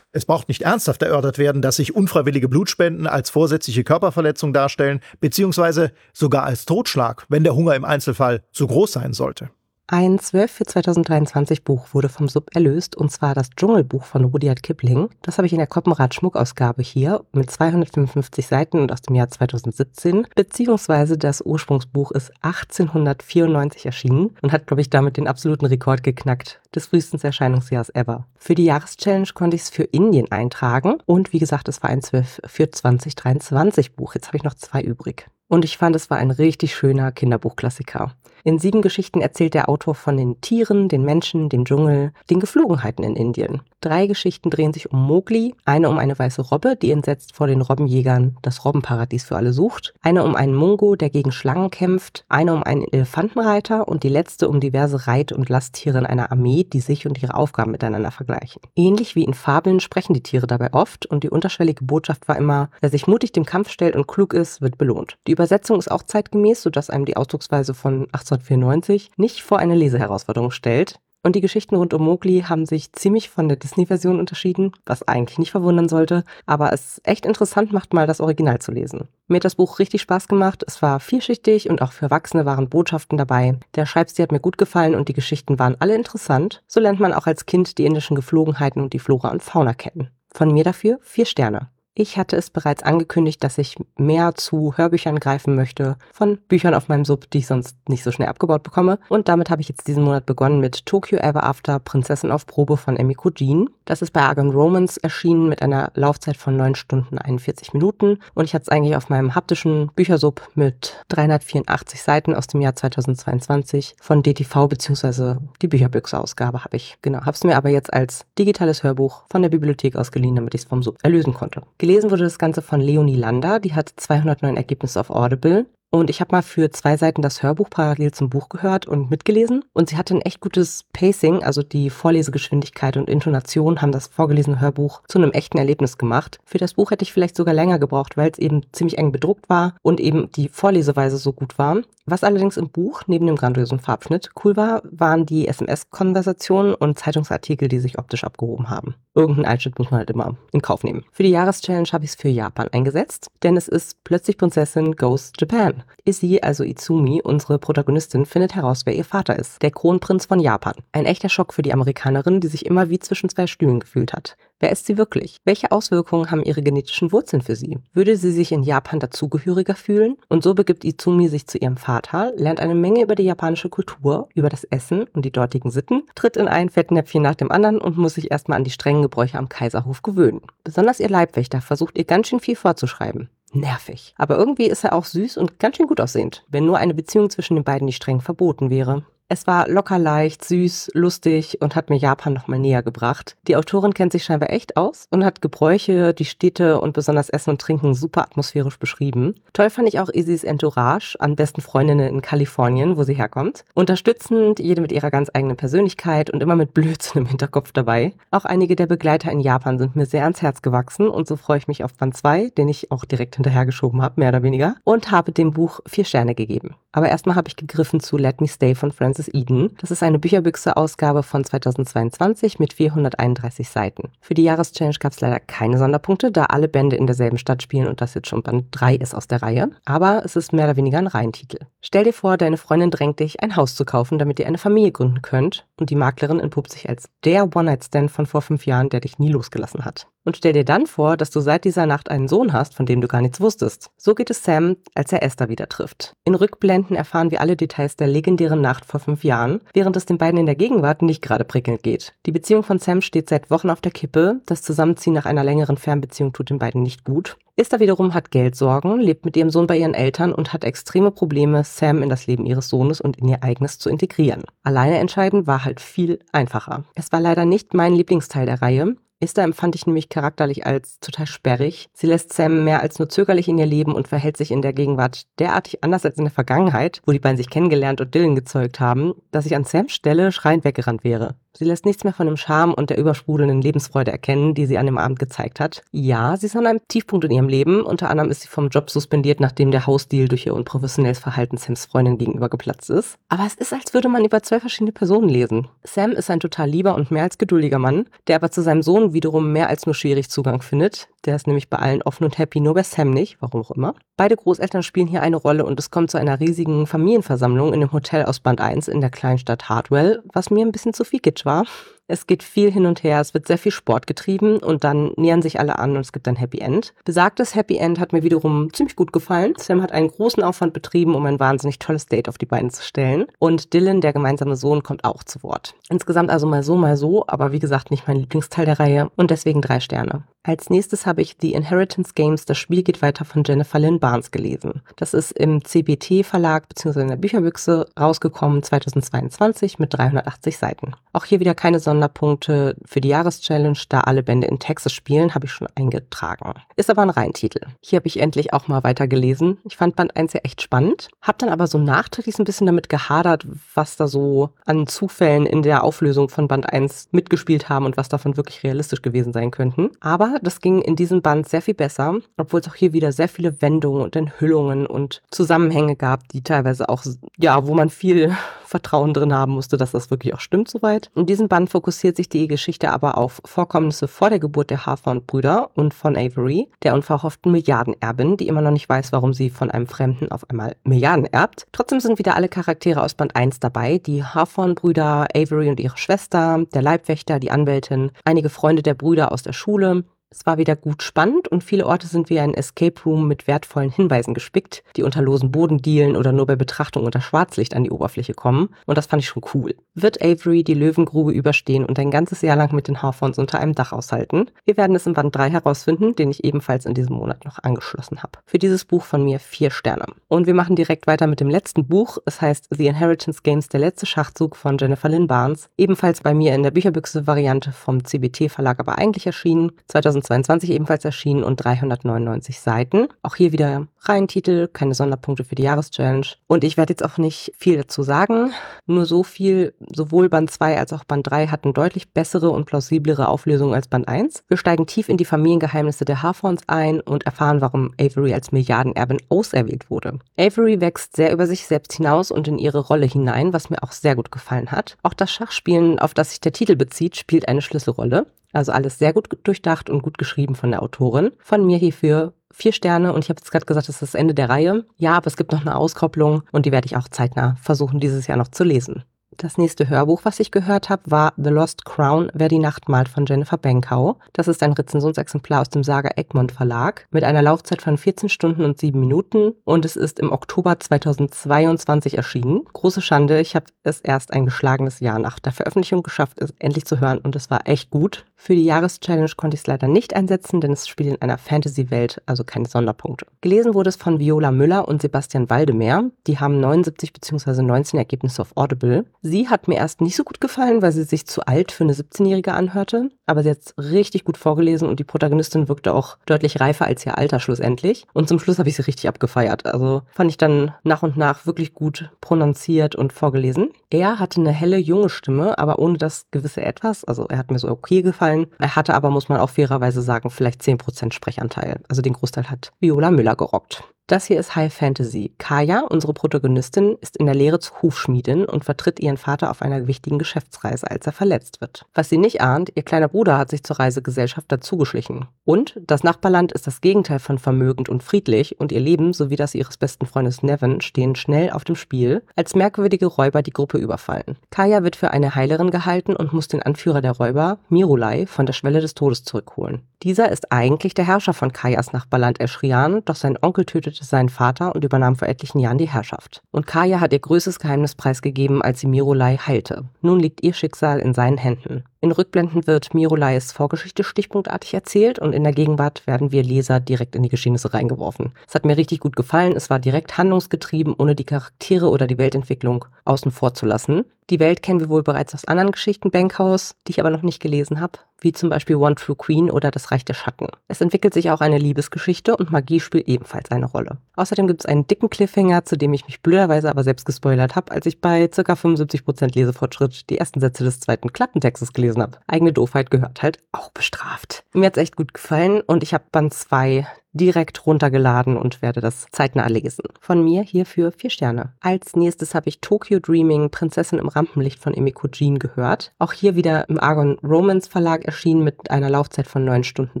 Es 0.12 0.26
braucht 0.26 0.48
nicht 0.48 0.62
ernsthaft 0.62 1.02
erörtert 1.02 1.38
werden, 1.38 1.60
dass 1.60 1.76
sich 1.76 1.94
unfreiwillige 1.94 2.48
Blutspenden 2.48 3.08
als 3.08 3.30
vorsätzliche 3.30 3.82
Körperverletzung 3.82 4.52
darstellen, 4.52 5.00
beziehungsweise 5.20 5.92
sogar 6.12 6.44
als 6.44 6.66
Totschlag, 6.66 7.26
wenn 7.28 7.42
der 7.42 7.56
Hunger 7.56 7.74
im 7.74 7.84
Einzelfall 7.84 8.44
zu 8.52 8.68
groß 8.68 8.92
sein 8.92 9.12
sollte. 9.12 9.50
Ein 9.86 10.18
12 10.18 10.50
für 10.50 10.64
2023 10.64 11.62
Buch 11.62 11.88
wurde 11.92 12.08
vom 12.08 12.26
Sub 12.26 12.48
erlöst, 12.56 12.96
und 12.96 13.12
zwar 13.12 13.34
das 13.34 13.50
Dschungelbuch 13.50 14.04
von 14.04 14.24
Rudyard 14.24 14.62
Kipling. 14.62 15.10
Das 15.20 15.36
habe 15.36 15.46
ich 15.46 15.52
in 15.52 15.58
der 15.58 15.66
Koppenrad 15.66 16.14
Schmuckausgabe 16.14 16.82
hier 16.82 17.22
mit 17.32 17.50
255 17.50 18.46
Seiten 18.46 18.78
und 18.78 18.90
aus 18.90 19.02
dem 19.02 19.14
Jahr 19.14 19.28
2017, 19.28 20.26
beziehungsweise 20.34 21.18
das 21.18 21.42
Ursprungsbuch 21.42 22.12
ist 22.12 22.32
1894 22.40 23.84
erschienen 23.84 24.30
und 24.40 24.52
hat, 24.52 24.66
glaube 24.66 24.80
ich, 24.80 24.88
damit 24.88 25.18
den 25.18 25.28
absoluten 25.28 25.66
Rekord 25.66 26.02
geknackt 26.02 26.62
des 26.74 26.86
frühesten 26.86 27.20
Erscheinungsjahres 27.20 27.94
ever. 27.94 28.26
Für 28.38 28.54
die 28.54 28.64
Jahreschallenge 28.64 29.28
konnte 29.34 29.56
ich 29.56 29.64
es 29.64 29.70
für 29.70 29.84
Indien 29.84 30.32
eintragen 30.32 30.94
und 31.04 31.34
wie 31.34 31.40
gesagt, 31.40 31.68
es 31.68 31.82
war 31.82 31.90
ein 31.90 32.00
12 32.00 32.40
für 32.46 32.70
2023 32.70 33.96
Buch. 33.96 34.14
Jetzt 34.14 34.28
habe 34.28 34.38
ich 34.38 34.44
noch 34.44 34.54
zwei 34.54 34.80
übrig. 34.80 35.28
Und 35.46 35.66
ich 35.66 35.76
fand, 35.76 35.94
es 35.94 36.08
war 36.08 36.16
ein 36.16 36.30
richtig 36.30 36.74
schöner 36.74 37.12
Kinderbuchklassiker. 37.12 38.14
In 38.46 38.58
sieben 38.58 38.82
Geschichten 38.82 39.22
erzählt 39.22 39.54
der 39.54 39.70
Autor 39.70 39.94
von 39.94 40.18
den 40.18 40.38
Tieren, 40.42 40.90
den 40.90 41.02
Menschen, 41.02 41.48
dem 41.48 41.64
Dschungel, 41.64 42.12
den 42.28 42.40
Geflogenheiten 42.40 43.02
in 43.02 43.16
Indien. 43.16 43.62
Drei 43.80 44.06
Geschichten 44.06 44.50
drehen 44.50 44.74
sich 44.74 44.92
um 44.92 45.06
Mowgli, 45.06 45.54
eine 45.64 45.88
um 45.88 45.96
eine 45.96 46.18
weiße 46.18 46.42
Robbe, 46.42 46.76
die 46.76 46.90
entsetzt 46.90 47.34
vor 47.34 47.46
den 47.46 47.62
Robbenjägern 47.62 48.36
das 48.42 48.66
Robbenparadies 48.66 49.24
für 49.24 49.36
alle 49.36 49.54
sucht, 49.54 49.94
eine 50.02 50.24
um 50.24 50.36
einen 50.36 50.54
Mungo, 50.54 50.94
der 50.94 51.08
gegen 51.08 51.32
Schlangen 51.32 51.70
kämpft, 51.70 52.26
eine 52.28 52.52
um 52.52 52.62
einen 52.62 52.84
Elefantenreiter 52.84 53.88
und 53.88 54.02
die 54.02 54.10
letzte 54.10 54.50
um 54.50 54.60
diverse 54.60 55.06
Reit- 55.06 55.32
und 55.32 55.48
Lasttiere 55.48 55.98
in 55.98 56.06
einer 56.06 56.30
Armee, 56.30 56.64
die 56.64 56.80
sich 56.80 57.06
und 57.06 57.22
ihre 57.22 57.34
Aufgaben 57.34 57.70
miteinander 57.70 58.10
vergleichen. 58.10 58.60
Ähnlich 58.76 59.14
wie 59.16 59.24
in 59.24 59.32
Fabeln 59.32 59.80
sprechen 59.80 60.12
die 60.12 60.22
Tiere 60.22 60.46
dabei 60.46 60.74
oft 60.74 61.06
und 61.06 61.24
die 61.24 61.30
unterschwellige 61.30 61.84
Botschaft 61.84 62.28
war 62.28 62.36
immer, 62.36 62.68
wer 62.82 62.90
sich 62.90 63.06
mutig 63.06 63.32
dem 63.32 63.46
Kampf 63.46 63.70
stellt 63.70 63.96
und 63.96 64.06
klug 64.06 64.34
ist, 64.34 64.60
wird 64.60 64.76
belohnt. 64.76 65.16
Die 65.26 65.32
Übersetzung 65.32 65.78
ist 65.78 65.90
auch 65.90 66.02
zeitgemäß, 66.02 66.62
sodass 66.62 66.90
einem 66.90 67.06
die 67.06 67.16
Ausdrucksweise 67.16 67.72
von 67.72 68.06
18 68.12 68.33
1994 68.34 69.10
nicht 69.16 69.42
vor 69.42 69.58
eine 69.58 69.74
Leseherausforderung 69.74 70.50
stellt. 70.50 71.00
Und 71.24 71.36
die 71.36 71.40
Geschichten 71.40 71.74
rund 71.74 71.94
um 71.94 72.04
Mowgli 72.04 72.42
haben 72.42 72.66
sich 72.66 72.92
ziemlich 72.92 73.30
von 73.30 73.48
der 73.48 73.56
Disney-Version 73.56 74.20
unterschieden, 74.20 74.72
was 74.84 75.08
eigentlich 75.08 75.38
nicht 75.38 75.52
verwundern 75.52 75.88
sollte, 75.88 76.22
aber 76.44 76.74
es 76.74 77.00
echt 77.02 77.24
interessant 77.24 77.72
macht, 77.72 77.94
mal 77.94 78.06
das 78.06 78.20
Original 78.20 78.58
zu 78.58 78.72
lesen. 78.72 79.08
Mir 79.26 79.36
hat 79.36 79.46
das 79.46 79.54
Buch 79.54 79.78
richtig 79.78 80.02
Spaß 80.02 80.28
gemacht, 80.28 80.62
es 80.66 80.82
war 80.82 81.00
vielschichtig 81.00 81.70
und 81.70 81.80
auch 81.80 81.92
für 81.92 82.06
Erwachsene 82.06 82.44
waren 82.44 82.68
Botschaften 82.68 83.16
dabei. 83.16 83.58
Der 83.74 83.86
Schreibstil 83.86 84.24
hat 84.24 84.32
mir 84.32 84.40
gut 84.40 84.58
gefallen 84.58 84.94
und 84.94 85.08
die 85.08 85.14
Geschichten 85.14 85.58
waren 85.58 85.76
alle 85.78 85.94
interessant. 85.94 86.62
So 86.66 86.78
lernt 86.78 87.00
man 87.00 87.14
auch 87.14 87.26
als 87.26 87.46
Kind 87.46 87.78
die 87.78 87.86
indischen 87.86 88.16
Geflogenheiten 88.16 88.82
und 88.82 88.92
die 88.92 88.98
Flora 88.98 89.30
und 89.30 89.42
Fauna 89.42 89.72
kennen. 89.72 90.10
Von 90.30 90.52
mir 90.52 90.64
dafür 90.64 90.98
vier 91.00 91.24
Sterne. 91.24 91.70
Ich 91.96 92.18
hatte 92.18 92.34
es 92.34 92.50
bereits 92.50 92.82
angekündigt, 92.82 93.44
dass 93.44 93.56
ich 93.56 93.76
mehr 93.96 94.34
zu 94.34 94.76
Hörbüchern 94.76 95.20
greifen 95.20 95.54
möchte, 95.54 95.96
von 96.12 96.38
Büchern 96.48 96.74
auf 96.74 96.88
meinem 96.88 97.04
Sub, 97.04 97.30
die 97.30 97.38
ich 97.38 97.46
sonst 97.46 97.76
nicht 97.88 98.02
so 98.02 98.10
schnell 98.10 98.26
abgebaut 98.26 98.64
bekomme. 98.64 98.98
Und 99.08 99.28
damit 99.28 99.48
habe 99.48 99.62
ich 99.62 99.68
jetzt 99.68 99.86
diesen 99.86 100.02
Monat 100.02 100.26
begonnen 100.26 100.58
mit 100.58 100.86
Tokyo 100.86 101.18
Ever 101.18 101.44
After 101.44 101.78
Prinzessin 101.78 102.32
auf 102.32 102.48
Probe 102.48 102.78
von 102.78 102.96
Emiko 102.96 103.30
Jean. 103.30 103.70
Das 103.84 104.02
ist 104.02 104.10
bei 104.10 104.22
Argon 104.22 104.50
Romans 104.50 104.96
erschienen 104.96 105.48
mit 105.48 105.62
einer 105.62 105.92
Laufzeit 105.94 106.36
von 106.36 106.56
9 106.56 106.74
Stunden 106.74 107.16
41 107.16 107.74
Minuten. 107.74 108.18
Und 108.34 108.46
ich 108.46 108.54
hatte 108.54 108.62
es 108.62 108.68
eigentlich 108.70 108.96
auf 108.96 109.08
meinem 109.08 109.36
haptischen 109.36 109.92
Büchersub 109.94 110.42
mit 110.56 111.00
384 111.10 112.02
Seiten 112.02 112.34
aus 112.34 112.48
dem 112.48 112.60
Jahr 112.60 112.74
2022 112.74 113.94
von 114.00 114.24
DTV 114.24 114.66
bzw. 114.66 115.36
die 115.62 115.68
Bücherbüchse-Ausgabe 115.68 116.64
habe 116.64 116.76
ich. 116.76 116.96
Genau, 117.02 117.20
habe 117.20 117.30
es 117.30 117.44
mir 117.44 117.56
aber 117.56 117.68
jetzt 117.68 117.92
als 117.92 118.26
digitales 118.36 118.82
Hörbuch 118.82 119.22
von 119.30 119.42
der 119.42 119.48
Bibliothek 119.48 119.94
ausgeliehen, 119.94 120.34
damit 120.34 120.54
ich 120.54 120.62
es 120.62 120.66
vom 120.66 120.82
Sub 120.82 120.98
erlösen 121.04 121.34
konnte 121.34 121.62
Gelesen 121.84 122.10
wurde 122.10 122.22
das 122.22 122.38
Ganze 122.38 122.62
von 122.62 122.80
Leonie 122.80 123.14
Lander, 123.14 123.60
die 123.60 123.74
hat 123.74 123.92
209 123.94 124.56
Ergebnisse 124.56 124.98
auf 124.98 125.10
Audible 125.10 125.66
und 125.94 126.10
ich 126.10 126.20
habe 126.20 126.34
mal 126.34 126.42
für 126.42 126.70
zwei 126.72 126.96
Seiten 126.96 127.22
das 127.22 127.44
Hörbuch 127.44 127.70
parallel 127.70 128.10
zum 128.10 128.28
Buch 128.28 128.48
gehört 128.48 128.86
und 128.86 129.10
mitgelesen. 129.10 129.64
Und 129.72 129.88
sie 129.88 129.96
hatte 129.96 130.16
ein 130.16 130.22
echt 130.22 130.40
gutes 130.40 130.86
Pacing, 130.92 131.44
also 131.44 131.62
die 131.62 131.88
Vorlesegeschwindigkeit 131.88 132.96
und 132.96 133.08
Intonation 133.08 133.80
haben 133.80 133.92
das 133.92 134.08
vorgelesene 134.08 134.60
Hörbuch 134.60 135.02
zu 135.06 135.18
einem 135.18 135.30
echten 135.30 135.56
Erlebnis 135.56 135.96
gemacht. 135.96 136.40
Für 136.44 136.58
das 136.58 136.74
Buch 136.74 136.90
hätte 136.90 137.04
ich 137.04 137.12
vielleicht 137.12 137.36
sogar 137.36 137.54
länger 137.54 137.78
gebraucht, 137.78 138.16
weil 138.16 138.28
es 138.28 138.40
eben 138.40 138.62
ziemlich 138.72 138.98
eng 138.98 139.12
bedruckt 139.12 139.48
war 139.48 139.74
und 139.82 140.00
eben 140.00 140.32
die 140.32 140.48
Vorleseweise 140.48 141.16
so 141.16 141.32
gut 141.32 141.58
war. 141.58 141.76
Was 142.06 142.22
allerdings 142.22 142.58
im 142.58 142.68
Buch 142.68 143.02
neben 143.06 143.26
dem 143.26 143.36
grandiosen 143.36 143.80
Farbschnitt 143.80 144.30
cool 144.44 144.56
war, 144.56 144.82
waren 144.84 145.24
die 145.24 145.48
SMS-Konversationen 145.48 146.74
und 146.74 146.98
Zeitungsartikel, 146.98 147.68
die 147.68 147.78
sich 147.78 147.98
optisch 147.98 148.24
abgehoben 148.24 148.68
haben. 148.68 148.94
Irgendeinen 149.14 149.46
Einschnitt 149.46 149.78
muss 149.78 149.90
man 149.90 150.00
halt 150.00 150.10
immer 150.10 150.36
in 150.52 150.60
Kauf 150.60 150.84
nehmen. 150.84 151.04
Für 151.12 151.22
die 151.22 151.30
Jahreschallenge 151.30 151.88
habe 151.92 152.04
ich 152.04 152.10
es 152.10 152.16
für 152.16 152.28
Japan 152.28 152.68
eingesetzt, 152.72 153.28
denn 153.42 153.56
es 153.56 153.68
ist 153.68 154.04
plötzlich 154.04 154.36
Prinzessin 154.36 154.96
Goes 154.96 155.32
Japan. 155.38 155.83
Izzy, 156.04 156.40
also 156.42 156.64
Izumi, 156.64 157.20
unsere 157.22 157.58
Protagonistin, 157.58 158.26
findet 158.26 158.54
heraus, 158.54 158.86
wer 158.86 158.94
ihr 158.94 159.04
Vater 159.04 159.38
ist, 159.38 159.62
der 159.62 159.70
Kronprinz 159.70 160.26
von 160.26 160.40
Japan. 160.40 160.74
Ein 160.92 161.06
echter 161.06 161.28
Schock 161.28 161.54
für 161.54 161.62
die 161.62 161.72
Amerikanerin, 161.72 162.40
die 162.40 162.48
sich 162.48 162.66
immer 162.66 162.90
wie 162.90 162.98
zwischen 162.98 163.28
zwei 163.28 163.46
Stühlen 163.46 163.80
gefühlt 163.80 164.12
hat. 164.12 164.36
Wer 164.60 164.72
ist 164.72 164.86
sie 164.86 164.96
wirklich? 164.96 165.38
Welche 165.44 165.72
Auswirkungen 165.72 166.30
haben 166.30 166.42
ihre 166.42 166.62
genetischen 166.62 167.12
Wurzeln 167.12 167.42
für 167.42 167.56
sie? 167.56 167.78
Würde 167.92 168.16
sie 168.16 168.32
sich 168.32 168.52
in 168.52 168.62
Japan 168.62 169.00
dazugehöriger 169.00 169.74
fühlen? 169.74 170.16
Und 170.28 170.42
so 170.42 170.54
begibt 170.54 170.84
Izumi 170.84 171.28
sich 171.28 171.46
zu 171.46 171.58
ihrem 171.58 171.76
Vater, 171.76 172.32
lernt 172.36 172.60
eine 172.60 172.74
Menge 172.74 173.02
über 173.02 173.14
die 173.14 173.24
japanische 173.24 173.68
Kultur, 173.68 174.28
über 174.34 174.48
das 174.48 174.64
Essen 174.64 175.04
und 175.12 175.24
die 175.24 175.32
dortigen 175.32 175.70
Sitten, 175.70 176.04
tritt 176.14 176.36
in 176.36 176.48
ein 176.48 176.70
Fettnäpfchen 176.70 177.22
nach 177.22 177.34
dem 177.34 177.50
anderen 177.50 177.78
und 177.78 177.98
muss 177.98 178.14
sich 178.14 178.30
erstmal 178.30 178.56
an 178.56 178.64
die 178.64 178.70
strengen 178.70 179.02
Gebräuche 179.02 179.38
am 179.38 179.48
Kaiserhof 179.48 180.02
gewöhnen. 180.02 180.40
Besonders 180.62 181.00
ihr 181.00 181.08
Leibwächter 181.08 181.60
versucht 181.60 181.98
ihr 181.98 182.04
ganz 182.04 182.28
schön 182.28 182.40
viel 182.40 182.56
vorzuschreiben 182.56 183.28
nervig. 183.54 184.14
Aber 184.16 184.36
irgendwie 184.36 184.66
ist 184.66 184.84
er 184.84 184.92
auch 184.92 185.04
süß 185.04 185.36
und 185.36 185.58
ganz 185.58 185.76
schön 185.76 185.86
gut 185.86 186.00
aussehend, 186.00 186.44
wenn 186.48 186.66
nur 186.66 186.78
eine 186.78 186.94
Beziehung 186.94 187.30
zwischen 187.30 187.54
den 187.54 187.64
beiden 187.64 187.86
nicht 187.86 187.96
streng 187.96 188.20
verboten 188.20 188.70
wäre. 188.70 189.04
Es 189.30 189.46
war 189.46 189.68
locker 189.68 189.98
leicht, 189.98 190.44
süß, 190.44 190.90
lustig 190.92 191.62
und 191.62 191.74
hat 191.74 191.88
mir 191.88 191.96
Japan 191.96 192.34
nochmal 192.34 192.58
näher 192.58 192.82
gebracht. 192.82 193.36
Die 193.48 193.56
Autorin 193.56 193.94
kennt 193.94 194.12
sich 194.12 194.22
scheinbar 194.22 194.50
echt 194.50 194.76
aus 194.76 195.06
und 195.10 195.24
hat 195.24 195.40
Gebräuche, 195.40 196.12
die 196.12 196.26
Städte 196.26 196.78
und 196.78 196.92
besonders 196.92 197.30
Essen 197.30 197.48
und 197.48 197.60
Trinken 197.60 197.94
super 197.94 198.20
atmosphärisch 198.20 198.78
beschrieben. 198.78 199.34
Toll 199.54 199.70
fand 199.70 199.88
ich 199.88 199.98
auch 199.98 200.10
Isis 200.12 200.44
Entourage 200.44 201.16
an 201.20 201.36
besten 201.36 201.62
Freundinnen 201.62 202.06
in 202.06 202.20
Kalifornien, 202.20 202.98
wo 202.98 203.04
sie 203.04 203.14
herkommt. 203.14 203.64
Unterstützend, 203.72 204.58
jede 204.58 204.82
mit 204.82 204.92
ihrer 204.92 205.10
ganz 205.10 205.30
eigenen 205.32 205.56
Persönlichkeit 205.56 206.28
und 206.28 206.42
immer 206.42 206.54
mit 206.54 206.74
Blödsinn 206.74 207.22
im 207.22 207.26
Hinterkopf 207.26 207.72
dabei. 207.72 208.12
Auch 208.30 208.44
einige 208.44 208.76
der 208.76 208.86
Begleiter 208.86 209.32
in 209.32 209.40
Japan 209.40 209.78
sind 209.78 209.96
mir 209.96 210.04
sehr 210.04 210.24
ans 210.24 210.42
Herz 210.42 210.60
gewachsen 210.60 211.08
und 211.08 211.26
so 211.26 211.36
freue 211.36 211.56
ich 211.56 211.66
mich 211.66 211.82
auf 211.82 211.94
Band 211.94 212.14
2, 212.14 212.50
den 212.50 212.68
ich 212.68 212.90
auch 212.90 213.06
direkt 213.06 213.36
hinterhergeschoben 213.36 214.02
habe, 214.02 214.20
mehr 214.20 214.28
oder 214.28 214.42
weniger, 214.42 214.76
und 214.84 215.10
habe 215.10 215.32
dem 215.32 215.52
Buch 215.52 215.80
vier 215.86 216.04
Sterne 216.04 216.34
gegeben. 216.34 216.76
Aber 216.92 217.08
erstmal 217.08 217.36
habe 217.36 217.48
ich 217.48 217.56
gegriffen 217.56 218.00
zu 218.00 218.18
Let 218.18 218.40
Me 218.40 218.46
Stay 218.46 218.74
von 218.74 218.92
Francis 218.92 219.13
Eden. 219.18 219.76
Das 219.80 219.90
ist 219.90 220.02
eine 220.02 220.18
Bücherbüchse-Ausgabe 220.18 221.22
von 221.22 221.44
2022 221.44 222.58
mit 222.58 222.72
431 222.72 223.68
Seiten. 223.68 224.10
Für 224.20 224.34
die 224.34 224.44
Jahreschallenge 224.44 224.98
gab 224.98 225.12
es 225.12 225.20
leider 225.20 225.40
keine 225.40 225.78
Sonderpunkte, 225.78 226.30
da 226.30 226.44
alle 226.44 226.68
Bände 226.68 226.96
in 226.96 227.06
derselben 227.06 227.38
Stadt 227.38 227.62
spielen 227.62 227.86
und 227.86 228.00
das 228.00 228.14
jetzt 228.14 228.28
schon 228.28 228.42
Band 228.42 228.66
3 228.72 228.96
ist 228.96 229.14
aus 229.14 229.26
der 229.26 229.42
Reihe. 229.42 229.70
Aber 229.84 230.22
es 230.24 230.36
ist 230.36 230.52
mehr 230.52 230.66
oder 230.66 230.76
weniger 230.76 230.98
ein 230.98 231.06
Reihentitel. 231.06 231.58
Stell 231.80 232.04
dir 232.04 232.12
vor, 232.12 232.36
deine 232.36 232.56
Freundin 232.56 232.90
drängt 232.90 233.20
dich, 233.20 233.42
ein 233.42 233.56
Haus 233.56 233.74
zu 233.74 233.84
kaufen, 233.84 234.18
damit 234.18 234.38
ihr 234.38 234.46
eine 234.46 234.58
Familie 234.58 234.92
gründen 234.92 235.22
könnt 235.22 235.66
und 235.78 235.90
die 235.90 235.96
Maklerin 235.96 236.40
entpuppt 236.40 236.72
sich 236.72 236.88
als 236.88 237.08
der 237.24 237.54
One-Night-Stand 237.54 238.10
von 238.10 238.26
vor 238.26 238.42
fünf 238.42 238.66
Jahren, 238.66 238.88
der 238.88 239.00
dich 239.00 239.18
nie 239.18 239.30
losgelassen 239.30 239.84
hat. 239.84 240.06
Und 240.24 240.36
stell 240.36 240.54
dir 240.54 240.64
dann 240.64 240.86
vor, 240.86 241.16
dass 241.16 241.30
du 241.30 241.40
seit 241.40 241.64
dieser 241.64 241.86
Nacht 241.86 242.10
einen 242.10 242.28
Sohn 242.28 242.52
hast, 242.52 242.74
von 242.74 242.86
dem 242.86 243.00
du 243.00 243.08
gar 243.08 243.20
nichts 243.20 243.40
wusstest. 243.40 243.90
So 243.96 244.14
geht 244.14 244.30
es 244.30 244.42
Sam, 244.42 244.76
als 244.94 245.12
er 245.12 245.22
Esther 245.22 245.48
wieder 245.48 245.68
trifft. 245.68 246.14
In 246.24 246.34
Rückblenden 246.34 246.96
erfahren 246.96 247.30
wir 247.30 247.40
alle 247.40 247.56
Details 247.56 247.96
der 247.96 248.08
legendären 248.08 248.60
Nacht 248.60 248.86
vor 248.86 249.00
fünf 249.00 249.22
Jahren, 249.22 249.60
während 249.74 249.96
es 249.96 250.06
den 250.06 250.18
beiden 250.18 250.40
in 250.40 250.46
der 250.46 250.54
Gegenwart 250.54 251.02
nicht 251.02 251.22
gerade 251.22 251.44
prickelnd 251.44 251.82
geht. 251.82 252.14
Die 252.26 252.32
Beziehung 252.32 252.62
von 252.62 252.78
Sam 252.78 253.02
steht 253.02 253.28
seit 253.28 253.50
Wochen 253.50 253.70
auf 253.70 253.80
der 253.80 253.92
Kippe, 253.92 254.40
das 254.46 254.62
Zusammenziehen 254.62 255.12
nach 255.12 255.26
einer 255.26 255.44
längeren 255.44 255.76
Fernbeziehung 255.76 256.32
tut 256.32 256.50
den 256.50 256.58
beiden 256.58 256.82
nicht 256.82 257.04
gut. 257.04 257.36
Esther 257.56 257.78
wiederum 257.78 258.14
hat 258.14 258.32
Geldsorgen, 258.32 258.98
lebt 258.98 259.24
mit 259.24 259.36
ihrem 259.36 259.50
Sohn 259.50 259.68
bei 259.68 259.76
ihren 259.76 259.94
Eltern 259.94 260.32
und 260.32 260.52
hat 260.52 260.64
extreme 260.64 261.12
Probleme, 261.12 261.62
Sam 261.62 262.02
in 262.02 262.08
das 262.08 262.26
Leben 262.26 262.46
ihres 262.46 262.68
Sohnes 262.68 263.00
und 263.00 263.16
in 263.16 263.28
ihr 263.28 263.44
eigenes 263.44 263.78
zu 263.78 263.90
integrieren. 263.90 264.42
Alleine 264.64 264.98
entscheiden 264.98 265.46
war 265.46 265.64
halt 265.64 265.78
viel 265.78 266.18
einfacher. 266.32 266.82
Es 266.96 267.12
war 267.12 267.20
leider 267.20 267.44
nicht 267.44 267.72
mein 267.72 267.94
Lieblingsteil 267.94 268.46
der 268.46 268.60
Reihe. 268.60 268.96
Esther 269.24 269.42
empfand 269.42 269.74
ich 269.74 269.86
nämlich 269.86 270.10
charakterlich 270.10 270.66
als 270.66 271.00
total 271.00 271.26
sperrig. 271.26 271.88
Sie 271.94 272.06
lässt 272.06 272.34
Sam 272.34 272.62
mehr 272.62 272.82
als 272.82 272.98
nur 272.98 273.08
zögerlich 273.08 273.48
in 273.48 273.56
ihr 273.56 273.64
Leben 273.64 273.94
und 273.94 274.06
verhält 274.06 274.36
sich 274.36 274.50
in 274.50 274.60
der 274.60 274.74
Gegenwart 274.74 275.22
derartig 275.38 275.82
anders 275.82 276.04
als 276.04 276.18
in 276.18 276.24
der 276.24 276.32
Vergangenheit, 276.32 277.00
wo 277.06 277.12
die 277.12 277.18
beiden 277.18 277.38
sich 277.38 277.48
kennengelernt 277.48 278.02
und 278.02 278.14
Dylan 278.14 278.34
gezeugt 278.34 278.80
haben, 278.80 279.14
dass 279.30 279.46
ich 279.46 279.56
an 279.56 279.64
Sams 279.64 279.92
Stelle 279.92 280.30
schreiend 280.30 280.64
weggerannt 280.64 281.04
wäre. 281.04 281.36
Sie 281.56 281.64
lässt 281.64 281.86
nichts 281.86 282.02
mehr 282.02 282.12
von 282.12 282.26
dem 282.26 282.36
Charme 282.36 282.74
und 282.74 282.90
der 282.90 282.98
übersprudelnden 282.98 283.62
Lebensfreude 283.62 284.10
erkennen, 284.10 284.54
die 284.54 284.66
sie 284.66 284.76
an 284.76 284.86
dem 284.86 284.98
Abend 284.98 285.20
gezeigt 285.20 285.60
hat. 285.60 285.82
Ja, 285.92 286.36
sie 286.36 286.46
ist 286.46 286.56
an 286.56 286.66
einem 286.66 286.80
Tiefpunkt 286.88 287.24
in 287.24 287.30
ihrem 287.30 287.48
Leben. 287.48 287.82
Unter 287.82 288.10
anderem 288.10 288.30
ist 288.30 288.42
sie 288.42 288.48
vom 288.48 288.70
Job 288.70 288.90
suspendiert, 288.90 289.38
nachdem 289.38 289.70
der 289.70 289.86
Hausdeal 289.86 290.26
durch 290.26 290.46
ihr 290.46 290.54
unprofessionelles 290.54 291.20
Verhalten 291.20 291.56
Sams 291.56 291.86
Freundin 291.86 292.18
gegenüber 292.18 292.48
geplatzt 292.48 292.90
ist. 292.90 293.18
Aber 293.28 293.46
es 293.46 293.54
ist, 293.54 293.72
als 293.72 293.94
würde 293.94 294.08
man 294.08 294.24
über 294.24 294.42
zwei 294.42 294.58
verschiedene 294.58 294.90
Personen 294.90 295.28
lesen. 295.28 295.68
Sam 295.84 296.10
ist 296.10 296.28
ein 296.28 296.40
total 296.40 296.68
lieber 296.68 296.96
und 296.96 297.12
mehr 297.12 297.22
als 297.22 297.38
geduldiger 297.38 297.78
Mann, 297.78 298.06
der 298.26 298.36
aber 298.36 298.50
zu 298.50 298.60
seinem 298.60 298.82
Sohn 298.82 299.12
wiederum 299.12 299.52
mehr 299.52 299.68
als 299.68 299.86
nur 299.86 299.94
schwierig 299.94 300.30
Zugang 300.30 300.60
findet. 300.60 301.08
Der 301.24 301.36
ist 301.36 301.46
nämlich 301.46 301.70
bei 301.70 301.78
allen 301.78 302.02
offen 302.02 302.24
und 302.24 302.36
happy, 302.36 302.60
nur 302.60 302.74
bei 302.74 302.82
Sam 302.82 303.10
nicht, 303.10 303.38
warum 303.40 303.62
auch 303.62 303.70
immer. 303.70 303.94
Beide 304.16 304.36
Großeltern 304.36 304.82
spielen 304.82 305.06
hier 305.06 305.22
eine 305.22 305.36
Rolle 305.36 305.64
und 305.64 305.78
es 305.80 305.90
kommt 305.90 306.10
zu 306.10 306.18
einer 306.18 306.38
riesigen 306.38 306.86
Familienversammlung 306.86 307.72
in 307.72 307.80
dem 307.80 307.92
Hotel 307.92 308.24
aus 308.24 308.40
Band 308.40 308.60
1 308.60 308.88
in 308.88 309.00
der 309.00 309.10
Kleinstadt 309.10 309.68
Hardwell, 309.68 310.22
was 310.32 310.50
mir 310.50 310.64
ein 310.64 310.72
bisschen 310.72 310.92
zu 310.92 311.04
viel 311.04 311.20
Kitsch 311.20 311.43
war. 311.44 311.64
Es 312.06 312.26
geht 312.26 312.42
viel 312.42 312.70
hin 312.70 312.84
und 312.84 313.02
her, 313.02 313.20
es 313.20 313.32
wird 313.32 313.46
sehr 313.46 313.56
viel 313.56 313.72
Sport 313.72 314.06
getrieben 314.06 314.58
und 314.58 314.84
dann 314.84 315.12
nähern 315.16 315.40
sich 315.40 315.58
alle 315.58 315.78
an 315.78 315.96
und 315.96 316.02
es 316.02 316.12
gibt 316.12 316.28
ein 316.28 316.36
Happy 316.36 316.58
End. 316.58 316.92
Besagtes 317.04 317.54
Happy 317.54 317.78
End 317.78 317.98
hat 317.98 318.12
mir 318.12 318.22
wiederum 318.22 318.72
ziemlich 318.74 318.94
gut 318.94 319.12
gefallen. 319.12 319.54
Sam 319.56 319.80
hat 319.80 319.92
einen 319.92 320.08
großen 320.08 320.42
Aufwand 320.42 320.74
betrieben, 320.74 321.14
um 321.14 321.24
ein 321.24 321.40
wahnsinnig 321.40 321.78
tolles 321.78 322.06
Date 322.06 322.28
auf 322.28 322.36
die 322.36 322.46
Beine 322.46 322.68
zu 322.68 322.82
stellen. 322.82 323.24
Und 323.38 323.72
Dylan, 323.72 324.02
der 324.02 324.12
gemeinsame 324.12 324.56
Sohn, 324.56 324.82
kommt 324.82 325.04
auch 325.04 325.24
zu 325.24 325.42
Wort. 325.42 325.74
Insgesamt 325.88 326.30
also 326.30 326.46
mal 326.46 326.62
so, 326.62 326.76
mal 326.76 326.98
so, 326.98 327.24
aber 327.26 327.52
wie 327.52 327.58
gesagt 327.58 327.90
nicht 327.90 328.06
mein 328.06 328.18
Lieblingsteil 328.18 328.66
der 328.66 328.78
Reihe 328.78 329.10
und 329.16 329.30
deswegen 329.30 329.62
drei 329.62 329.80
Sterne. 329.80 330.24
Als 330.46 330.68
nächstes 330.68 331.06
habe 331.06 331.22
ich 331.22 331.36
The 331.40 331.54
Inheritance 331.54 332.12
Games, 332.14 332.44
das 332.44 332.58
Spiel 332.58 332.82
geht 332.82 333.00
weiter 333.00 333.24
von 333.24 333.44
Jennifer 333.46 333.78
Lynn 333.78 333.98
Barnes 333.98 334.30
gelesen. 334.30 334.82
Das 334.96 335.14
ist 335.14 335.32
im 335.32 335.64
CBT 335.64 336.22
Verlag 336.22 336.68
bzw. 336.68 337.00
in 337.00 337.08
der 337.08 337.16
Bücherbüchse 337.16 337.86
rausgekommen 337.98 338.62
2022 338.62 339.78
mit 339.78 339.94
380 339.94 340.58
Seiten. 340.58 340.92
Auch 341.14 341.24
hier 341.24 341.40
wieder 341.40 341.54
keine 341.54 341.80
Sonderpunkte 341.80 342.76
für 342.84 343.00
die 343.00 343.08
Jahreschallenge, 343.08 343.78
da 343.88 344.00
alle 344.00 344.22
Bände 344.22 344.46
in 344.46 344.58
Texas 344.58 344.92
spielen, 344.92 345.34
habe 345.34 345.46
ich 345.46 345.52
schon 345.52 345.68
eingetragen. 345.76 346.52
Ist 346.76 346.90
aber 346.90 347.00
ein 347.00 347.10
Reintitel. 347.10 347.62
Hier 347.80 347.96
habe 347.96 348.08
ich 348.08 348.20
endlich 348.20 348.52
auch 348.52 348.68
mal 348.68 348.84
weiter 348.84 349.08
gelesen. 349.08 349.56
Ich 349.64 349.78
fand 349.78 349.96
Band 349.96 350.14
1 350.14 350.34
ja 350.34 350.40
echt 350.42 350.60
spannend, 350.60 351.08
habe 351.22 351.38
dann 351.38 351.48
aber 351.48 351.68
so 351.68 351.78
nachträglich 351.78 352.38
ein 352.38 352.44
bisschen 352.44 352.66
damit 352.66 352.90
gehadert, 352.90 353.46
was 353.74 353.96
da 353.96 354.08
so 354.08 354.50
an 354.66 354.86
Zufällen 354.88 355.46
in 355.46 355.62
der 355.62 355.84
Auflösung 355.84 356.28
von 356.28 356.48
Band 356.48 356.70
1 356.70 357.08
mitgespielt 357.12 357.70
haben 357.70 357.86
und 357.86 357.96
was 357.96 358.10
davon 358.10 358.36
wirklich 358.36 358.62
realistisch 358.62 359.00
gewesen 359.00 359.32
sein 359.32 359.50
könnten. 359.50 359.88
Aber 360.00 360.33
das 360.42 360.60
ging 360.60 360.80
in 360.80 360.96
diesem 360.96 361.22
Band 361.22 361.48
sehr 361.48 361.62
viel 361.62 361.74
besser, 361.74 362.18
obwohl 362.36 362.60
es 362.60 362.68
auch 362.68 362.74
hier 362.74 362.92
wieder 362.92 363.12
sehr 363.12 363.28
viele 363.28 363.60
Wendungen 363.62 364.02
und 364.02 364.16
Enthüllungen 364.16 364.86
und 364.86 365.22
Zusammenhänge 365.30 365.96
gab, 365.96 366.28
die 366.28 366.42
teilweise 366.42 366.88
auch, 366.88 367.04
ja, 367.36 367.66
wo 367.66 367.74
man 367.74 367.90
viel 367.90 368.36
Vertrauen 368.64 369.14
drin 369.14 369.32
haben 369.32 369.52
musste, 369.52 369.76
dass 369.76 369.92
das 369.92 370.10
wirklich 370.10 370.34
auch 370.34 370.40
stimmt 370.40 370.68
soweit. 370.68 371.10
In 371.14 371.26
diesem 371.26 371.48
Band 371.48 371.70
fokussiert 371.70 372.16
sich 372.16 372.28
die 372.28 372.48
Geschichte 372.48 372.90
aber 372.90 373.16
auf 373.18 373.40
Vorkommnisse 373.44 374.08
vor 374.08 374.30
der 374.30 374.40
Geburt 374.40 374.70
der 374.70 374.84
Hawthorne-Brüder 374.84 375.70
und 375.74 375.94
von 375.94 376.16
Avery, 376.16 376.68
der 376.82 376.94
unverhofften 376.94 377.52
Milliardenerbin, 377.52 378.36
die 378.36 378.48
immer 378.48 378.62
noch 378.62 378.72
nicht 378.72 378.88
weiß, 378.88 379.12
warum 379.12 379.32
sie 379.32 379.50
von 379.50 379.70
einem 379.70 379.86
Fremden 379.86 380.32
auf 380.32 380.50
einmal 380.50 380.74
Milliarden 380.82 381.26
erbt. 381.26 381.66
Trotzdem 381.70 382.00
sind 382.00 382.18
wieder 382.18 382.34
alle 382.34 382.48
Charaktere 382.48 383.02
aus 383.02 383.14
Band 383.14 383.36
1 383.36 383.60
dabei, 383.60 383.98
die 383.98 384.24
Hawthorne-Brüder, 384.24 385.28
Avery 385.34 385.68
und 385.68 385.78
ihre 385.78 385.96
Schwester, 385.96 386.64
der 386.74 386.82
Leibwächter, 386.82 387.38
die 387.38 387.52
Anwältin, 387.52 388.10
einige 388.24 388.48
Freunde 388.48 388.82
der 388.82 388.94
Brüder 388.94 389.30
aus 389.30 389.42
der 389.42 389.52
Schule, 389.52 390.04
es 390.34 390.46
war 390.46 390.58
wieder 390.58 390.74
gut 390.74 391.04
spannend 391.04 391.46
und 391.46 391.62
viele 391.62 391.86
Orte 391.86 392.08
sind 392.08 392.28
wie 392.28 392.40
ein 392.40 392.54
Escape 392.54 393.00
Room 393.06 393.28
mit 393.28 393.46
wertvollen 393.46 393.90
Hinweisen 393.90 394.34
gespickt, 394.34 394.82
die 394.96 395.04
unter 395.04 395.22
losen 395.22 395.52
Boden 395.52 395.78
dealen 395.78 396.16
oder 396.16 396.32
nur 396.32 396.46
bei 396.46 396.56
Betrachtung 396.56 397.04
unter 397.04 397.20
Schwarzlicht 397.20 397.74
an 397.74 397.84
die 397.84 397.90
Oberfläche 397.90 398.34
kommen. 398.34 398.70
Und 398.86 398.98
das 398.98 399.06
fand 399.06 399.22
ich 399.22 399.28
schon 399.28 399.44
cool. 399.54 399.76
Wird 399.94 400.20
Avery 400.20 400.64
die 400.64 400.74
Löwengrube 400.74 401.30
überstehen 401.30 401.84
und 401.84 402.00
ein 402.00 402.10
ganzes 402.10 402.42
Jahr 402.42 402.56
lang 402.56 402.74
mit 402.74 402.88
den 402.88 403.00
Hawthorns 403.00 403.38
unter 403.38 403.60
einem 403.60 403.76
Dach 403.76 403.92
aushalten? 403.92 404.50
Wir 404.64 404.76
werden 404.76 404.96
es 404.96 405.06
im 405.06 405.12
Band 405.12 405.36
3 405.36 405.50
herausfinden, 405.50 406.16
den 406.16 406.30
ich 406.30 406.42
ebenfalls 406.42 406.84
in 406.84 406.94
diesem 406.94 407.14
Monat 407.14 407.44
noch 407.44 407.60
angeschlossen 407.62 408.20
habe. 408.24 408.40
Für 408.44 408.58
dieses 408.58 408.84
Buch 408.84 409.04
von 409.04 409.22
mir 409.22 409.38
vier 409.38 409.70
Sterne. 409.70 410.06
Und 410.26 410.48
wir 410.48 410.54
machen 410.54 410.74
direkt 410.74 411.06
weiter 411.06 411.28
mit 411.28 411.38
dem 411.38 411.48
letzten 411.48 411.86
Buch. 411.86 412.18
Es 412.26 412.40
heißt 412.40 412.66
The 412.70 412.88
Inheritance 412.88 413.42
Games, 413.44 413.68
der 413.68 413.78
letzte 413.78 414.06
Schachzug 414.06 414.56
von 414.56 414.78
Jennifer 414.78 415.08
Lynn 415.08 415.28
Barnes. 415.28 415.68
Ebenfalls 415.78 416.22
bei 416.22 416.34
mir 416.34 416.56
in 416.56 416.64
der 416.64 416.72
Bücherbüchse-Variante 416.72 417.70
vom 417.70 418.04
CBT 418.04 418.50
Verlag, 418.50 418.80
aber 418.80 418.98
eigentlich 418.98 419.26
erschienen. 419.26 419.70
2020 419.86 420.23
2022 420.24 420.70
ebenfalls 420.70 421.04
erschienen 421.04 421.44
und 421.44 421.56
399 421.56 422.60
Seiten. 422.60 423.08
Auch 423.22 423.36
hier 423.36 423.52
wieder 423.52 423.86
Reihentitel, 424.00 424.68
keine 424.68 424.94
Sonderpunkte 424.94 425.44
für 425.44 425.54
die 425.54 425.62
Jahreschallenge. 425.62 426.26
Und 426.46 426.64
ich 426.64 426.76
werde 426.76 426.92
jetzt 426.92 427.04
auch 427.04 427.18
nicht 427.18 427.52
viel 427.56 427.76
dazu 427.76 428.02
sagen. 428.02 428.52
Nur 428.86 429.06
so 429.06 429.22
viel, 429.22 429.74
sowohl 429.94 430.28
Band 430.28 430.50
2 430.50 430.78
als 430.78 430.92
auch 430.92 431.04
Band 431.04 431.30
3 431.30 431.48
hatten 431.48 431.72
deutlich 431.72 432.12
bessere 432.12 432.50
und 432.50 432.66
plausiblere 432.66 433.28
Auflösungen 433.28 433.74
als 433.74 433.88
Band 433.88 434.08
1. 434.08 434.44
Wir 434.48 434.56
steigen 434.56 434.86
tief 434.86 435.08
in 435.08 435.16
die 435.16 435.24
Familiengeheimnisse 435.24 436.04
der 436.04 436.22
Hawthorns 436.22 436.62
ein 436.66 437.00
und 437.00 437.24
erfahren, 437.24 437.60
warum 437.60 437.92
Avery 438.00 438.34
als 438.34 438.52
Milliardenerbin 438.52 439.22
auserwählt 439.28 439.90
wurde. 439.90 440.18
Avery 440.38 440.80
wächst 440.80 441.16
sehr 441.16 441.32
über 441.32 441.46
sich 441.46 441.66
selbst 441.66 441.92
hinaus 441.92 442.30
und 442.30 442.48
in 442.48 442.58
ihre 442.58 442.80
Rolle 442.80 443.06
hinein, 443.06 443.52
was 443.52 443.70
mir 443.70 443.82
auch 443.82 443.92
sehr 443.92 444.16
gut 444.16 444.30
gefallen 444.30 444.70
hat. 444.70 444.96
Auch 445.02 445.14
das 445.14 445.30
Schachspielen, 445.30 445.98
auf 445.98 446.14
das 446.14 446.30
sich 446.30 446.40
der 446.40 446.52
Titel 446.52 446.76
bezieht, 446.76 447.16
spielt 447.16 447.48
eine 447.48 447.62
Schlüsselrolle. 447.62 448.26
Also 448.54 448.72
alles 448.72 448.98
sehr 448.98 449.12
gut 449.12 449.28
durchdacht 449.42 449.90
und 449.90 450.02
gut 450.02 450.16
geschrieben 450.16 450.54
von 450.54 450.70
der 450.70 450.82
Autorin. 450.82 451.32
Von 451.38 451.66
mir 451.66 451.76
hierfür 451.76 452.32
vier 452.52 452.72
Sterne 452.72 453.12
und 453.12 453.24
ich 453.24 453.28
habe 453.28 453.40
jetzt 453.40 453.50
gerade 453.50 453.66
gesagt, 453.66 453.88
das 453.88 453.96
ist 453.96 454.02
das 454.02 454.14
Ende 454.14 454.32
der 454.32 454.48
Reihe. 454.48 454.86
Ja, 454.96 455.16
aber 455.16 455.26
es 455.26 455.36
gibt 455.36 455.52
noch 455.52 455.62
eine 455.62 455.76
Auskopplung 455.76 456.42
und 456.52 456.64
die 456.64 456.72
werde 456.72 456.86
ich 456.86 456.96
auch 456.96 457.08
zeitnah 457.08 457.56
versuchen, 457.60 458.00
dieses 458.00 458.26
Jahr 458.26 458.38
noch 458.38 458.48
zu 458.48 458.64
lesen. 458.64 459.04
Das 459.38 459.58
nächste 459.58 459.88
Hörbuch, 459.88 460.20
was 460.24 460.40
ich 460.40 460.50
gehört 460.50 460.90
habe, 460.90 461.02
war 461.06 461.32
The 461.36 461.50
Lost 461.50 461.84
Crown, 461.84 462.30
Wer 462.34 462.48
die 462.48 462.58
Nacht 462.58 462.88
malt 462.88 463.08
von 463.08 463.26
Jennifer 463.26 463.58
Benkau. 463.58 464.16
Das 464.32 464.48
ist 464.48 464.62
ein 464.62 464.72
Rezensionsexemplar 464.72 465.60
aus 465.62 465.70
dem 465.70 465.82
Saga 465.82 466.10
Egmont 466.16 466.52
Verlag 466.52 467.06
mit 467.10 467.24
einer 467.24 467.42
Laufzeit 467.42 467.82
von 467.82 467.98
14 467.98 468.28
Stunden 468.28 468.64
und 468.64 468.78
7 468.78 468.98
Minuten 468.98 469.54
und 469.64 469.84
es 469.84 469.96
ist 469.96 470.20
im 470.20 470.30
Oktober 470.32 470.78
2022 470.78 472.16
erschienen. 472.16 472.64
Große 472.72 473.02
Schande, 473.02 473.40
ich 473.40 473.56
habe 473.56 473.66
es 473.82 474.00
erst 474.00 474.32
ein 474.32 474.44
geschlagenes 474.44 475.00
Jahr 475.00 475.18
nach 475.18 475.38
der 475.38 475.52
Veröffentlichung 475.52 476.02
geschafft, 476.02 476.40
es 476.40 476.54
endlich 476.58 476.84
zu 476.84 477.00
hören 477.00 477.18
und 477.18 477.34
es 477.36 477.50
war 477.50 477.66
echt 477.68 477.90
gut. 477.90 478.24
Für 478.36 478.54
die 478.54 478.64
Jahreschallenge 478.64 479.28
konnte 479.36 479.54
ich 479.54 479.62
es 479.62 479.66
leider 479.66 479.88
nicht 479.88 480.14
einsetzen, 480.14 480.60
denn 480.60 480.72
es 480.72 480.86
spielt 480.86 481.08
in 481.08 481.22
einer 481.22 481.38
Fantasy-Welt, 481.38 482.20
also 482.26 482.44
keine 482.44 482.66
Sonderpunkte. 482.66 483.26
Gelesen 483.40 483.72
wurde 483.72 483.88
es 483.88 483.96
von 483.96 484.18
Viola 484.18 484.50
Müller 484.50 484.86
und 484.86 485.00
Sebastian 485.00 485.48
Waldemeyer. 485.48 486.10
Die 486.26 486.38
haben 486.38 486.60
79 486.60 487.12
bzw. 487.14 487.62
19 487.62 487.98
Ergebnisse 487.98 488.42
auf 488.42 488.54
Audible. 488.54 489.06
Sie 489.26 489.48
hat 489.48 489.68
mir 489.68 489.76
erst 489.76 490.02
nicht 490.02 490.16
so 490.16 490.22
gut 490.22 490.38
gefallen, 490.38 490.82
weil 490.82 490.92
sie 490.92 491.02
sich 491.02 491.24
zu 491.26 491.46
alt 491.46 491.72
für 491.72 491.82
eine 491.82 491.94
17-Jährige 491.94 492.52
anhörte, 492.52 493.08
aber 493.24 493.42
sie 493.42 493.48
hat 493.48 493.72
richtig 493.78 494.24
gut 494.24 494.36
vorgelesen 494.36 494.86
und 494.86 495.00
die 495.00 495.04
Protagonistin 495.04 495.66
wirkte 495.66 495.94
auch 495.94 496.18
deutlich 496.26 496.60
reifer 496.60 496.84
als 496.84 497.06
ihr 497.06 497.16
Alter 497.16 497.40
schlussendlich. 497.40 498.06
Und 498.12 498.28
zum 498.28 498.38
Schluss 498.38 498.58
habe 498.58 498.68
ich 498.68 498.76
sie 498.76 498.82
richtig 498.82 499.08
abgefeiert. 499.08 499.64
Also 499.64 500.02
fand 500.12 500.30
ich 500.30 500.36
dann 500.36 500.74
nach 500.82 501.02
und 501.02 501.16
nach 501.16 501.46
wirklich 501.46 501.72
gut 501.72 502.10
prononziert 502.20 502.96
und 502.96 503.14
vorgelesen. 503.14 503.70
Er 503.88 504.18
hatte 504.18 504.42
eine 504.42 504.52
helle, 504.52 504.76
junge 504.76 505.08
Stimme, 505.08 505.58
aber 505.58 505.78
ohne 505.78 505.96
das 505.96 506.26
gewisse 506.30 506.60
Etwas. 506.60 507.02
Also 507.04 507.26
er 507.26 507.38
hat 507.38 507.50
mir 507.50 507.58
so 507.58 507.70
okay 507.70 508.02
gefallen. 508.02 508.48
Er 508.58 508.76
hatte 508.76 508.92
aber, 508.92 509.08
muss 509.08 509.30
man 509.30 509.40
auch 509.40 509.48
fairerweise 509.48 510.02
sagen, 510.02 510.28
vielleicht 510.28 510.60
10% 510.60 511.14
Sprechanteil. 511.14 511.80
Also 511.88 512.02
den 512.02 512.12
Großteil 512.12 512.50
hat 512.50 512.72
Viola 512.78 513.10
Müller 513.10 513.36
gerockt. 513.36 513.84
Das 514.06 514.26
hier 514.26 514.38
ist 514.38 514.54
High 514.54 514.72
Fantasy. 514.72 515.32
Kaya, 515.38 515.80
unsere 515.80 516.12
Protagonistin, 516.12 516.98
ist 517.00 517.16
in 517.16 517.24
der 517.24 517.34
Lehre 517.34 517.58
zur 517.58 517.80
Hufschmiedin 517.80 518.44
und 518.44 518.62
vertritt 518.62 519.00
ihren 519.00 519.16
Vater 519.16 519.50
auf 519.50 519.62
einer 519.62 519.86
wichtigen 519.86 520.18
Geschäftsreise, 520.18 520.90
als 520.90 521.06
er 521.06 521.12
verletzt 521.12 521.62
wird. 521.62 521.86
Was 521.94 522.10
sie 522.10 522.18
nicht 522.18 522.42
ahnt, 522.42 522.70
ihr 522.74 522.82
kleiner 522.82 523.08
Bruder 523.08 523.38
hat 523.38 523.48
sich 523.48 523.64
zur 523.64 523.78
Reisegesellschaft 523.78 524.52
dazugeschlichen. 524.52 525.28
Und 525.46 525.80
das 525.86 526.02
Nachbarland 526.02 526.52
ist 526.52 526.66
das 526.66 526.82
Gegenteil 526.82 527.18
von 527.18 527.38
vermögend 527.38 527.88
und 527.88 528.02
friedlich 528.02 528.60
und 528.60 528.72
ihr 528.72 528.80
Leben 528.80 529.14
sowie 529.14 529.36
das 529.36 529.54
ihres 529.54 529.78
besten 529.78 530.04
Freundes 530.04 530.42
Nevin 530.42 530.82
stehen 530.82 531.14
schnell 531.14 531.48
auf 531.50 531.64
dem 531.64 531.74
Spiel, 531.74 532.22
als 532.36 532.54
merkwürdige 532.54 533.06
Räuber 533.06 533.40
die 533.40 533.52
Gruppe 533.52 533.78
überfallen. 533.78 534.36
Kaya 534.50 534.82
wird 534.82 534.96
für 534.96 535.12
eine 535.12 535.34
Heilerin 535.34 535.70
gehalten 535.70 536.14
und 536.14 536.34
muss 536.34 536.48
den 536.48 536.62
Anführer 536.62 537.00
der 537.00 537.12
Räuber, 537.12 537.58
Mirulai, 537.70 538.26
von 538.26 538.44
der 538.44 538.52
Schwelle 538.52 538.82
des 538.82 538.92
Todes 538.92 539.24
zurückholen. 539.24 539.80
Dieser 540.02 540.30
ist 540.30 540.52
eigentlich 540.52 540.92
der 540.92 541.06
Herrscher 541.06 541.32
von 541.32 541.54
Kayas 541.54 541.94
Nachbarland 541.94 542.38
Eschrian, 542.38 543.02
doch 543.06 543.16
sein 543.16 543.38
Onkel 543.40 543.64
tötet 543.64 543.93
tötete 543.94 544.04
seinen 544.04 544.28
Vater 544.28 544.74
und 544.74 544.84
übernahm 544.84 545.16
vor 545.16 545.28
etlichen 545.28 545.60
Jahren 545.60 545.78
die 545.78 545.88
Herrschaft. 545.88 546.42
Und 546.50 546.66
Kaya 546.66 547.00
hat 547.00 547.12
ihr 547.12 547.18
größtes 547.18 547.58
Geheimnis 547.58 547.94
preisgegeben, 547.94 548.60
als 548.62 548.80
sie 548.80 548.86
Mirolai 548.86 549.36
heilte. 549.36 549.84
Nun 550.00 550.20
liegt 550.20 550.42
ihr 550.42 550.52
Schicksal 550.52 550.98
in 550.98 551.14
seinen 551.14 551.38
Händen. 551.38 551.84
In 552.04 552.12
Rückblenden 552.12 552.66
wird 552.66 552.92
Mirolais 552.92 553.50
Vorgeschichte 553.50 554.04
stichpunktartig 554.04 554.74
erzählt 554.74 555.18
und 555.18 555.32
in 555.32 555.42
der 555.42 555.54
Gegenwart 555.54 556.06
werden 556.06 556.32
wir 556.32 556.42
Leser 556.42 556.78
direkt 556.78 557.16
in 557.16 557.22
die 557.22 557.30
Geschehnisse 557.30 557.72
reingeworfen. 557.72 558.32
Es 558.46 558.54
hat 558.54 558.66
mir 558.66 558.76
richtig 558.76 559.00
gut 559.00 559.16
gefallen, 559.16 559.56
es 559.56 559.70
war 559.70 559.78
direkt 559.78 560.18
handlungsgetrieben, 560.18 560.94
ohne 560.98 561.14
die 561.14 561.24
Charaktere 561.24 561.88
oder 561.88 562.06
die 562.06 562.18
Weltentwicklung 562.18 562.84
außen 563.06 563.30
vor 563.30 563.54
zu 563.54 563.64
lassen. 563.64 564.04
Die 564.30 564.40
Welt 564.40 564.62
kennen 564.62 564.80
wir 564.80 564.88
wohl 564.88 565.02
bereits 565.02 565.34
aus 565.34 565.44
anderen 565.44 565.72
Geschichten 565.72 566.10
Bankhaus, 566.10 566.76
die 566.86 566.92
ich 566.92 567.00
aber 567.00 567.10
noch 567.10 567.22
nicht 567.22 567.40
gelesen 567.40 567.78
habe, 567.78 567.98
wie 568.20 568.32
zum 568.32 568.48
Beispiel 568.48 568.76
One 568.76 568.94
True 568.94 569.16
Queen 569.16 569.50
oder 569.50 569.70
Das 569.70 569.90
Reich 569.90 570.02
der 570.02 570.14
Schatten. 570.14 570.46
Es 570.66 570.80
entwickelt 570.80 571.12
sich 571.12 571.30
auch 571.30 571.42
eine 571.42 571.58
Liebesgeschichte 571.58 572.34
und 572.34 572.50
Magie 572.50 572.80
spielt 572.80 573.06
ebenfalls 573.06 573.50
eine 573.50 573.66
Rolle. 573.66 573.98
Außerdem 574.16 574.46
gibt 574.46 574.62
es 574.62 574.66
einen 574.66 574.86
dicken 574.86 575.10
Cliffhanger, 575.10 575.66
zu 575.66 575.76
dem 575.76 575.92
ich 575.92 576.06
mich 576.06 576.22
blöderweise 576.22 576.70
aber 576.70 576.84
selbst 576.84 577.04
gespoilert 577.04 577.54
habe, 577.54 577.70
als 577.72 577.84
ich 577.84 578.00
bei 578.00 578.26
ca. 578.28 578.52
75% 578.54 579.34
Lesefortschritt 579.34 580.08
die 580.08 580.16
ersten 580.16 580.40
Sätze 580.40 580.64
des 580.64 580.80
zweiten 580.80 581.12
Klappentextes 581.12 581.74
gelesen 581.74 581.93
habe. 582.02 582.18
Eigene 582.26 582.52
Doofheit 582.52 582.90
gehört 582.90 583.22
halt 583.22 583.38
auch 583.52 583.70
bestraft. 583.70 584.44
Mir 584.52 584.66
hat's 584.66 584.78
echt 584.78 584.96
gut 584.96 585.14
gefallen 585.14 585.60
und 585.60 585.82
ich 585.82 585.94
habe 585.94 586.04
Band 586.10 586.34
2 586.34 586.86
direkt 587.14 587.66
runtergeladen 587.66 588.36
und 588.36 588.60
werde 588.60 588.80
das 588.80 589.06
zeitnah 589.10 589.46
lesen. 589.46 589.84
Von 590.00 590.22
mir 590.22 590.42
hierfür 590.42 590.92
vier 590.92 591.10
Sterne. 591.10 591.52
Als 591.60 591.96
nächstes 591.96 592.34
habe 592.34 592.48
ich 592.48 592.60
Tokyo 592.60 592.98
Dreaming, 592.98 593.50
Prinzessin 593.50 593.98
im 593.98 594.08
Rampenlicht 594.08 594.58
von 594.58 594.74
Emiko 594.74 595.08
Jean 595.08 595.38
gehört. 595.38 595.92
Auch 595.98 596.12
hier 596.12 596.34
wieder 596.34 596.68
im 596.68 596.78
Argon 596.78 597.18
Romance 597.22 597.68
Verlag 597.68 598.04
erschienen 598.04 598.44
mit 598.44 598.70
einer 598.70 598.90
Laufzeit 598.90 599.26
von 599.26 599.44
9 599.44 599.64
Stunden 599.64 600.00